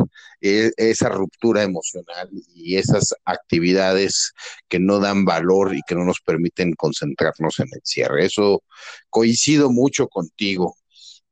e, 0.41 0.71
esa 0.77 1.09
ruptura 1.09 1.63
emocional 1.63 2.29
y 2.53 2.77
esas 2.77 3.15
actividades 3.25 4.33
que 4.67 4.79
no 4.79 4.99
dan 4.99 5.25
valor 5.25 5.73
y 5.75 5.81
que 5.87 5.95
no 5.95 6.05
nos 6.05 6.19
permiten 6.21 6.73
concentrarnos 6.75 7.59
en 7.59 7.67
el 7.71 7.81
cierre. 7.83 8.25
Eso 8.25 8.63
coincido 9.09 9.71
mucho 9.71 10.07
contigo. 10.07 10.77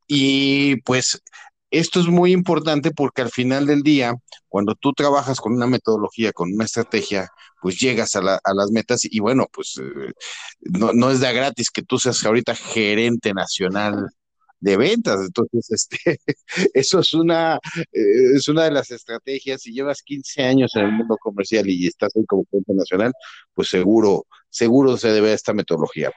Y 0.08 0.78
pues 0.78 1.22
esto 1.74 2.00
es 2.00 2.08
muy 2.08 2.32
importante 2.32 2.92
porque 2.92 3.24
al 3.24 3.32
final 3.32 3.66
del 3.66 3.82
día, 3.82 4.14
cuando 4.48 4.76
tú 4.76 4.94
trabajas 4.94 5.42
con 5.42 5.54
una 5.54 5.66
metodología, 5.66 6.32
con 6.32 6.54
una 6.54 6.66
estrategia, 6.66 7.30
pues 7.64 7.80
llegas 7.80 8.16
a, 8.16 8.22
las 8.22 8.72
metas 8.72 9.02
y 9.06 9.20
bueno, 9.20 9.48
pues 9.52 9.82
eh, 9.82 10.12
no, 10.62 11.10
es 11.10 11.20
de 11.20 11.34
gratis 11.34 11.72
que 11.72 11.82
tú 11.82 11.98
seas 11.98 12.24
ahorita 12.24 12.54
gerente 12.54 13.34
nacional 13.34 14.08
de 14.60 14.78
ventas. 14.78 15.20
Entonces, 15.26 15.72
este, 15.72 16.20
eso 16.76 17.00
es 17.00 17.14
una, 17.16 17.56
eh, 17.92 18.36
es 18.36 18.48
una 18.48 18.66
de 18.66 18.72
las 18.72 18.92
estrategias. 18.92 19.62
Si 19.62 19.74
llevas 19.74 20.04
15 20.04 20.44
años 20.44 20.76
en 20.76 20.86
el 20.86 20.92
mundo 20.92 21.18
comercial 21.20 21.68
y 21.68 21.88
estás 21.88 22.16
ahí 22.16 22.26
como 22.28 22.46
gerente 22.52 22.74
nacional, 22.76 23.14
pues 23.56 23.70
seguro, 23.70 24.28
seguro 24.48 24.96
se 24.96 25.12
debe 25.12 25.32
a 25.32 25.34
esta 25.34 25.54
metodología. 25.54 26.12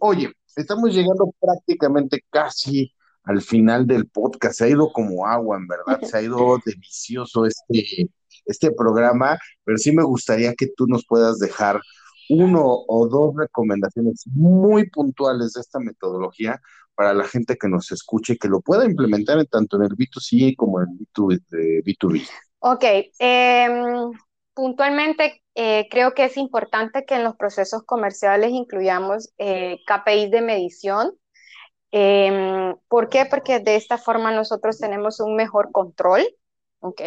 Oye, 0.00 0.30
estamos 0.54 0.92
llegando 0.92 1.32
prácticamente 1.40 2.22
casi 2.28 2.92
al 3.28 3.42
final 3.42 3.86
del 3.86 4.08
podcast. 4.08 4.58
Se 4.58 4.64
ha 4.64 4.68
ido 4.68 4.90
como 4.90 5.26
agua, 5.26 5.58
en 5.58 5.68
verdad. 5.68 6.00
Se 6.12 6.16
ha 6.16 6.22
ido 6.22 6.58
delicioso 6.64 7.44
este, 7.44 8.10
este 8.46 8.72
programa, 8.72 9.38
pero 9.64 9.76
sí 9.76 9.92
me 9.92 10.02
gustaría 10.02 10.54
que 10.54 10.68
tú 10.74 10.86
nos 10.86 11.06
puedas 11.06 11.38
dejar 11.38 11.80
uno 12.30 12.62
o 12.64 13.08
dos 13.08 13.34
recomendaciones 13.36 14.24
muy 14.34 14.88
puntuales 14.90 15.52
de 15.52 15.60
esta 15.60 15.78
metodología 15.78 16.60
para 16.94 17.14
la 17.14 17.24
gente 17.24 17.56
que 17.56 17.68
nos 17.68 17.92
escuche 17.92 18.32
y 18.32 18.38
que 18.38 18.48
lo 18.48 18.60
pueda 18.60 18.84
implementar 18.84 19.44
tanto 19.46 19.76
en 19.76 19.84
el 19.84 19.90
B2C 19.90 20.56
como 20.56 20.80
en 20.80 20.88
el 20.98 21.84
B2B. 21.84 22.26
Ok, 22.60 22.84
em, 23.18 24.10
puntualmente 24.52 25.42
eh, 25.54 25.86
creo 25.90 26.12
que 26.14 26.24
es 26.24 26.36
importante 26.36 27.04
que 27.06 27.14
en 27.14 27.24
los 27.24 27.36
procesos 27.36 27.82
comerciales 27.84 28.50
incluyamos 28.50 29.32
eh, 29.38 29.78
KPIs 29.86 30.30
de 30.30 30.40
medición 30.40 31.12
Em, 31.90 32.76
¿Por 32.88 33.08
qué? 33.08 33.24
Porque 33.26 33.60
de 33.60 33.76
esta 33.76 33.98
forma 33.98 34.30
nosotros 34.32 34.78
tenemos 34.78 35.20
un 35.20 35.36
mejor 35.36 35.72
control, 35.72 36.26
¿ok? 36.80 37.02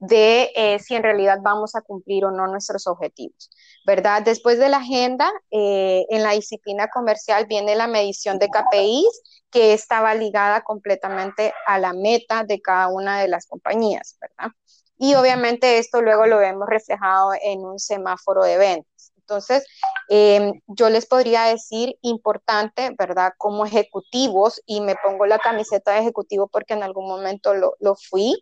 De 0.00 0.50
eh, 0.54 0.78
si 0.78 0.94
en 0.94 1.02
realidad 1.02 1.38
vamos 1.42 1.74
a 1.74 1.82
cumplir 1.82 2.24
o 2.24 2.30
no 2.30 2.46
nuestros 2.46 2.86
objetivos, 2.86 3.50
¿verdad? 3.84 4.22
Después 4.22 4.58
de 4.58 4.68
la 4.68 4.78
agenda, 4.78 5.30
eh, 5.50 6.06
en 6.10 6.22
la 6.22 6.32
disciplina 6.32 6.88
comercial 6.88 7.46
viene 7.46 7.74
la 7.76 7.86
medición 7.88 8.38
de 8.38 8.48
KPIs, 8.48 9.22
que 9.50 9.72
estaba 9.72 10.14
ligada 10.14 10.62
completamente 10.62 11.52
a 11.66 11.78
la 11.78 11.92
meta 11.94 12.44
de 12.44 12.60
cada 12.60 12.88
una 12.88 13.20
de 13.20 13.28
las 13.28 13.46
compañías, 13.46 14.18
¿verdad? 14.20 14.52
Y 14.98 15.14
obviamente 15.14 15.78
esto 15.78 16.02
luego 16.02 16.26
lo 16.26 16.38
vemos 16.38 16.68
reflejado 16.68 17.32
en 17.42 17.60
un 17.64 17.78
semáforo 17.78 18.42
de 18.42 18.58
ventas. 18.58 19.12
Entonces, 19.28 19.66
em, 20.08 20.54
yo 20.66 20.88
les 20.88 21.04
podría 21.04 21.44
decir 21.44 21.98
importante, 22.00 22.94
¿verdad? 22.98 23.34
Como 23.36 23.66
ejecutivos, 23.66 24.62
y 24.64 24.80
me 24.80 24.96
pongo 24.96 25.26
la 25.26 25.38
camiseta 25.38 25.92
de 25.92 26.00
ejecutivo 26.00 26.48
porque 26.48 26.72
en 26.72 26.82
algún 26.82 27.06
momento 27.06 27.52
lo, 27.52 27.74
lo 27.78 27.94
fui. 27.94 28.40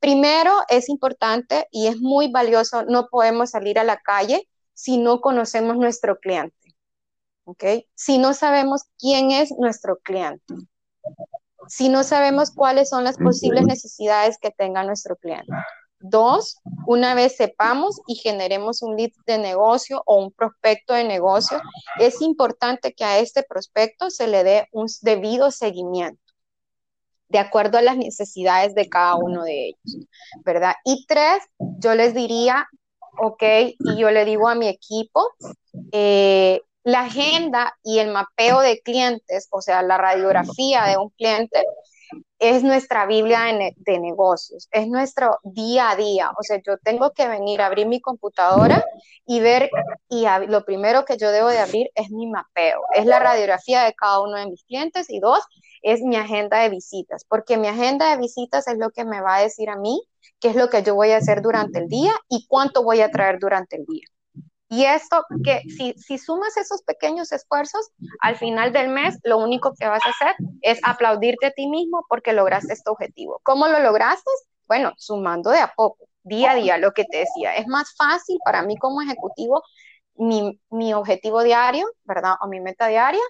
Primero, 0.00 0.52
es 0.68 0.90
importante 0.90 1.66
y 1.70 1.86
es 1.86 1.98
muy 1.98 2.30
valioso, 2.30 2.82
no 2.84 3.08
podemos 3.08 3.50
salir 3.50 3.78
a 3.78 3.84
la 3.84 3.96
calle 3.96 4.46
si 4.74 4.98
no 4.98 5.22
conocemos 5.22 5.78
nuestro 5.78 6.18
cliente. 6.20 6.76
¿Ok? 7.44 7.64
Si 7.94 8.18
no 8.18 8.34
sabemos 8.34 8.82
quién 8.98 9.30
es 9.30 9.50
nuestro 9.58 9.96
cliente. 10.00 10.54
Si 11.68 11.88
no 11.88 12.04
sabemos 12.04 12.50
cuáles 12.50 12.90
son 12.90 13.04
las 13.04 13.16
posibles 13.16 13.64
necesidades 13.64 14.36
que 14.38 14.50
tenga 14.50 14.84
nuestro 14.84 15.16
cliente. 15.16 15.52
Dos, 16.00 16.58
una 16.86 17.14
vez 17.14 17.36
sepamos 17.36 18.00
y 18.06 18.14
generemos 18.14 18.82
un 18.82 18.96
lead 18.96 19.10
de 19.26 19.38
negocio 19.38 20.02
o 20.06 20.16
un 20.22 20.30
prospecto 20.30 20.94
de 20.94 21.04
negocio, 21.04 21.60
es 21.98 22.22
importante 22.22 22.92
que 22.92 23.04
a 23.04 23.18
este 23.18 23.42
prospecto 23.42 24.10
se 24.10 24.28
le 24.28 24.44
dé 24.44 24.68
un 24.72 24.86
debido 25.02 25.50
seguimiento 25.50 26.22
de 27.28 27.38
acuerdo 27.38 27.78
a 27.78 27.82
las 27.82 27.96
necesidades 27.96 28.74
de 28.74 28.88
cada 28.88 29.16
uno 29.16 29.44
de 29.44 29.68
ellos, 29.68 30.06
¿verdad? 30.44 30.74
Y 30.84 31.04
tres, 31.06 31.42
yo 31.58 31.94
les 31.94 32.14
diría, 32.14 32.66
ok, 33.20 33.42
y 33.78 33.96
yo 33.96 34.10
le 34.10 34.24
digo 34.24 34.48
a 34.48 34.54
mi 34.54 34.68
equipo, 34.68 35.32
eh, 35.92 36.62
la 36.84 37.00
agenda 37.02 37.76
y 37.82 37.98
el 37.98 38.10
mapeo 38.12 38.60
de 38.60 38.80
clientes, 38.80 39.48
o 39.50 39.60
sea, 39.60 39.82
la 39.82 39.98
radiografía 39.98 40.84
de 40.84 40.96
un 40.96 41.10
cliente, 41.10 41.62
es 42.38 42.62
nuestra 42.62 43.06
Biblia 43.06 43.40
de, 43.76 43.98
negocios, 43.98 44.68
es 44.70 44.86
nuestro 44.88 45.38
día 45.42 45.90
a 45.90 45.96
día. 45.96 46.30
O 46.38 46.42
sea, 46.42 46.60
yo 46.64 46.76
tengo 46.78 47.12
que 47.12 47.26
venir 47.26 47.60
a 47.60 47.66
abrir 47.66 47.86
mi 47.86 48.00
computadora 48.00 48.84
y 49.26 49.40
ver, 49.40 49.70
y 50.08 50.24
lo 50.46 50.64
primero 50.64 51.04
que 51.04 51.16
yo 51.16 51.30
debo 51.30 51.48
de 51.48 51.58
abrir 51.58 51.90
es 51.94 52.10
mi 52.10 52.26
mapeo, 52.26 52.80
es 52.94 53.06
la 53.06 53.18
radiografía 53.18 53.84
de 53.84 53.94
cada 53.94 54.20
uno 54.20 54.36
de 54.36 54.46
mis 54.46 54.64
clientes 54.64 55.10
y 55.10 55.20
dos, 55.20 55.40
es 55.82 56.00
mi 56.02 56.16
agenda 56.16 56.60
de 56.60 56.68
visitas, 56.68 57.24
porque 57.28 57.56
mi 57.56 57.68
agenda 57.68 58.10
de 58.10 58.18
visitas 58.18 58.68
es 58.68 58.78
lo 58.78 58.90
que 58.90 59.04
me 59.04 59.20
va 59.20 59.36
a 59.36 59.42
decir 59.42 59.70
a 59.70 59.76
mí 59.76 60.02
qué 60.40 60.48
es 60.50 60.56
lo 60.56 60.68
que 60.68 60.82
yo 60.82 60.94
voy 60.94 61.10
a 61.10 61.18
hacer 61.18 61.42
durante 61.42 61.78
el 61.78 61.88
día 61.88 62.12
y 62.28 62.46
cuánto 62.46 62.82
voy 62.82 63.00
a 63.00 63.10
traer 63.10 63.38
durante 63.38 63.76
el 63.76 63.84
día. 63.84 64.06
Y 64.70 64.84
esto, 64.84 65.24
que 65.42 65.62
si, 65.62 65.94
si, 65.94 66.18
sumas 66.18 66.56
esos 66.58 66.82
pequeños 66.82 67.32
esfuerzos, 67.32 67.90
al 68.20 68.36
final 68.36 68.72
del 68.72 68.88
mes 68.88 69.18
lo 69.24 69.38
único 69.38 69.72
que 69.78 69.86
vas 69.86 70.04
a 70.04 70.10
hacer 70.10 70.36
es 70.60 70.78
aplaudirte 70.82 71.46
a 71.46 71.50
ti 71.52 71.66
mismo 71.68 72.04
porque 72.08 72.34
lograste 72.34 72.74
este 72.74 72.90
objetivo. 72.90 73.40
¿Cómo 73.44 73.66
lo 73.66 73.80
lograste? 73.80 74.30
Bueno, 74.66 74.92
sumando 74.98 75.50
de 75.50 75.60
a 75.60 75.72
poco, 75.74 76.04
día 76.22 76.50
a 76.50 76.54
día, 76.54 76.76
lo 76.76 76.92
que 76.92 77.04
te 77.04 77.18
decía. 77.18 77.56
Es 77.56 77.66
más 77.66 77.94
fácil 77.96 78.38
para 78.44 78.62
mí 78.62 78.76
como 78.76 79.00
ejecutivo 79.00 79.62
mi, 80.18 80.60
mi, 80.70 80.92
objetivo 80.94 81.42
diario, 81.42 81.86
¿verdad? 82.04 82.34
O 82.42 82.48
mi 82.48 82.60
meta 82.60 82.88
diaria, 82.88 83.22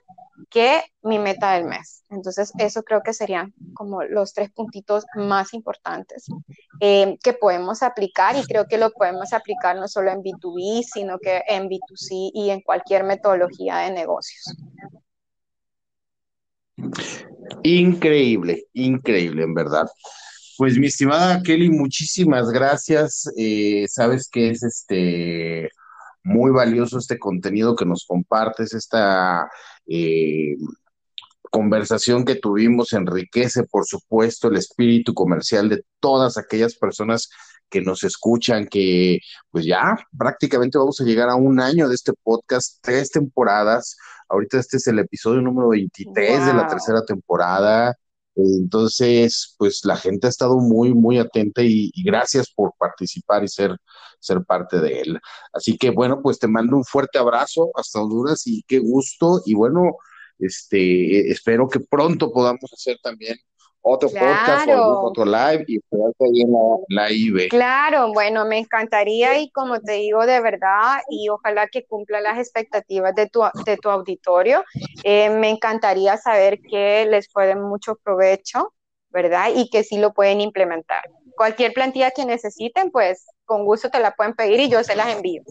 que 0.51 0.83
mi 1.03 1.18
meta 1.18 1.53
del 1.53 1.64
mes. 1.64 2.05
Entonces, 2.11 2.53
eso 2.59 2.83
creo 2.83 3.03
que 3.03 3.12
serían 3.12 3.53
como 3.74 4.03
los 4.03 4.33
tres 4.33 4.51
puntitos 4.51 5.05
más 5.14 5.55
importantes 5.55 6.27
eh, 6.81 7.18
que 7.22 7.33
podemos 7.35 7.83
aplicar 7.83 8.37
y 8.37 8.44
creo 8.44 8.66
que 8.66 8.79
lo 8.79 8.90
podemos 8.90 9.33
aplicar 9.33 9.77
no 9.77 9.88
solo 9.88 10.11
en 10.11 10.22
B2B, 10.22 10.85
sino 10.85 11.18
que 11.18 11.42
en 11.48 11.68
B2C 11.68 12.31
y 12.33 12.51
en 12.51 12.61
cualquier 12.62 13.05
metodología 13.05 13.79
de 13.79 13.92
negocios. 13.92 14.57
Increíble, 17.62 18.64
increíble, 18.72 19.42
en 19.42 19.55
verdad. 19.55 19.87
Pues 20.57 20.77
mi 20.79 20.87
estimada 20.88 21.42
Kelly, 21.42 21.70
muchísimas 21.70 22.51
gracias. 22.51 23.31
Eh, 23.37 23.87
sabes 23.88 24.29
que 24.29 24.51
es 24.51 24.62
este 24.62 25.70
muy 26.29 26.51
valioso 26.51 26.99
este 26.99 27.19
contenido 27.19 27.75
que 27.75 27.87
nos 27.87 28.05
compartes, 28.07 28.75
esta 28.75 29.51
eh, 29.87 30.57
conversación 31.51 32.25
que 32.25 32.37
tuvimos 32.37 32.93
enriquece, 32.93 33.64
por 33.64 33.87
supuesto, 33.87 34.49
el 34.49 34.57
espíritu 34.57 35.14
comercial 35.14 35.69
de 35.69 35.83
todas 36.01 36.37
aquellas 36.37 36.75
personas 36.77 37.31
que 37.71 37.81
nos 37.81 38.05
escuchan, 38.05 38.67
que 38.67 39.19
pues 39.51 39.64
ya 39.64 39.97
prácticamente 40.17 40.79
vamos 40.79 41.01
a 41.01 41.05
llegar 41.05 41.29
a 41.29 41.37
un 41.37 41.61
año 41.61 41.88
de 41.88 41.95
este 41.95 42.12
podcast, 42.23 42.79
tres 42.83 43.11
temporadas. 43.11 43.97
Ahorita 44.29 44.59
este 44.59 44.77
es 44.79 44.87
el 44.87 44.99
episodio 44.99 45.41
número 45.41 45.69
23 45.69 46.47
de 46.47 46.55
la 46.55 46.67
tercera 46.67 47.05
temporada. 47.05 47.95
Entonces, 48.38 49.55
pues 49.59 49.85
la 49.85 49.96
gente 49.96 50.27
ha 50.29 50.31
estado 50.31 50.59
muy, 50.59 50.94
muy 50.94 51.18
atenta 51.18 51.62
y, 51.62 51.90
gracias 52.05 52.51
por 52.55 52.72
participar 52.79 53.42
y 53.44 53.48
ser, 53.48 53.77
ser 54.20 54.44
parte 54.44 54.81
de 54.81 55.01
él. 55.01 55.20
Así 55.53 55.77
que 55.77 55.90
bueno, 55.90 56.20
pues 56.22 56.38
te 56.38 56.46
mando 56.46 56.77
un 56.77 56.85
fuerte 56.85 57.18
abrazo 57.18 57.70
hasta 57.74 58.01
Honduras 58.01 58.46
y 58.46 58.62
qué 58.68 58.79
gusto. 58.79 59.42
Y 59.44 59.55
bueno, 59.55 59.96
este, 60.38 61.31
espero 61.31 61.68
que 61.68 61.81
pronto 61.81 62.33
podamos 62.33 62.72
hacer 62.72 62.98
también 63.03 63.38
otro 63.88 64.09
podcast 64.11 64.68
o 64.68 65.01
otro 65.07 65.24
live 65.24 65.64
y 65.66 65.81
ahí 65.94 66.42
en 66.42 66.53
la, 66.88 67.11
IB. 67.11 67.48
Claro, 67.48 68.12
bueno, 68.12 68.44
me 68.44 68.59
encantaría 68.59 69.38
y 69.38 69.51
como 69.51 69.81
te 69.81 69.92
digo 69.92 70.27
de 70.27 70.40
verdad 70.40 71.01
y 71.09 71.29
ojalá 71.29 71.66
que 71.68 71.85
cumpla 71.87 72.20
las 72.20 72.38
expectativas 72.38 73.14
de 73.14 73.29
tu, 73.29 73.42
de 73.64 73.77
tu 73.77 73.88
auditorio, 73.88 74.64
eh, 75.05 75.31
me 75.31 75.51
encantaría 75.51 76.16
saber 76.16 76.61
que 76.61 77.07
les 77.07 77.29
fue 77.31 77.46
de 77.46 77.57
mucho 77.57 77.96
provecho, 78.03 78.74
¿verdad? 79.11 79.51
Y 79.55 79.70
que 79.70 79.85
sí 79.85 79.98
lo 79.98 80.12
pueden 80.12 80.40
implementar. 80.40 81.03
Cualquier 81.37 81.72
plantilla 81.72 82.11
que 82.11 82.24
necesiten, 82.24 82.90
pues 82.90 83.27
con 83.44 83.64
gusto 83.64 83.90
te 83.90 84.01
la 84.01 84.12
pueden 84.12 84.35
pedir 84.35 84.61
y 84.61 84.68
yo 84.68 84.83
se 84.85 84.96
las 84.96 85.14
envío. 85.14 85.42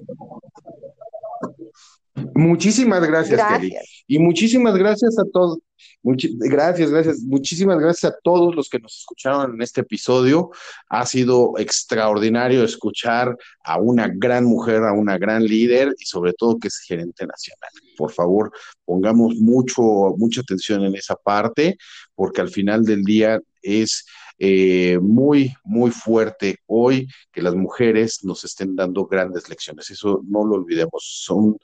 Muchísimas 2.35 3.05
gracias, 3.07 3.41
Kelly. 3.47 3.75
Y 4.07 4.19
muchísimas 4.19 4.75
gracias 4.75 5.17
a 5.19 5.23
todos. 5.31 5.59
gracias, 6.03 6.89
gracias. 6.89 7.19
Muchísimas 7.19 7.79
gracias 7.79 8.11
a 8.11 8.17
todos 8.23 8.55
los 8.55 8.69
que 8.69 8.79
nos 8.79 8.97
escucharon 8.99 9.55
en 9.55 9.61
este 9.61 9.81
episodio. 9.81 10.51
Ha 10.89 11.05
sido 11.05 11.53
extraordinario 11.57 12.63
escuchar 12.63 13.35
a 13.63 13.79
una 13.79 14.07
gran 14.07 14.45
mujer, 14.45 14.83
a 14.83 14.93
una 14.93 15.17
gran 15.17 15.43
líder 15.43 15.93
y 15.99 16.05
sobre 16.05 16.33
todo 16.33 16.57
que 16.57 16.69
es 16.69 16.79
gerente 16.79 17.25
nacional. 17.25 17.71
Por 17.97 18.11
favor, 18.11 18.51
pongamos 18.85 19.35
mucho, 19.35 19.81
mucha 20.17 20.41
atención 20.41 20.83
en 20.85 20.95
esa 20.95 21.15
parte, 21.15 21.77
porque 22.15 22.41
al 22.41 22.49
final 22.49 22.83
del 22.83 23.03
día 23.03 23.39
es 23.61 24.05
eh, 24.39 24.99
muy, 25.01 25.55
muy 25.63 25.89
fuerte 25.89 26.57
hoy 26.67 27.07
que 27.31 27.41
las 27.41 27.55
mujeres 27.55 28.23
nos 28.23 28.43
estén 28.43 28.75
dando 28.75 29.05
grandes 29.07 29.49
lecciones. 29.49 29.89
Eso 29.89 30.21
no 30.27 30.45
lo 30.45 30.55
olvidemos. 30.55 31.03
Son 31.25 31.57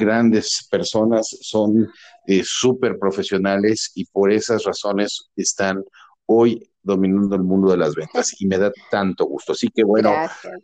grandes 0.00 0.66
personas, 0.70 1.28
son 1.42 1.88
eh, 2.26 2.42
súper 2.44 2.98
profesionales 2.98 3.92
y 3.94 4.06
por 4.06 4.32
esas 4.32 4.64
razones 4.64 5.30
están 5.36 5.84
hoy 6.26 6.66
dominando 6.82 7.36
el 7.36 7.42
mundo 7.42 7.70
de 7.70 7.76
las 7.76 7.94
ventas 7.94 8.40
y 8.40 8.46
me 8.46 8.58
da 8.58 8.72
tanto 8.90 9.26
gusto. 9.26 9.52
Así 9.52 9.68
que 9.68 9.84
bueno, 9.84 10.14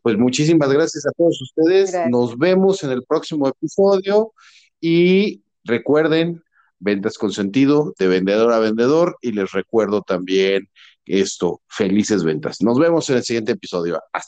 pues 0.02 0.16
muchísimas 0.16 0.70
gracias 0.70 1.06
a 1.06 1.12
todos 1.12 1.40
ustedes. 1.42 1.94
Nos 2.08 2.38
vemos 2.38 2.82
en 2.82 2.90
el 2.90 3.04
próximo 3.04 3.48
episodio 3.48 4.32
y 4.80 5.42
recuerden, 5.64 6.42
ventas 6.78 7.18
con 7.18 7.32
sentido 7.32 7.94
de 7.98 8.08
vendedor 8.08 8.52
a 8.52 8.58
vendedor 8.58 9.16
y 9.20 9.32
les 9.32 9.52
recuerdo 9.52 10.02
también 10.02 10.68
esto, 11.06 11.62
felices 11.68 12.24
ventas. 12.24 12.60
Nos 12.62 12.78
vemos 12.78 13.08
en 13.10 13.16
el 13.16 13.22
siguiente 13.22 13.52
episodio. 13.52 14.00
Hasta 14.12 14.24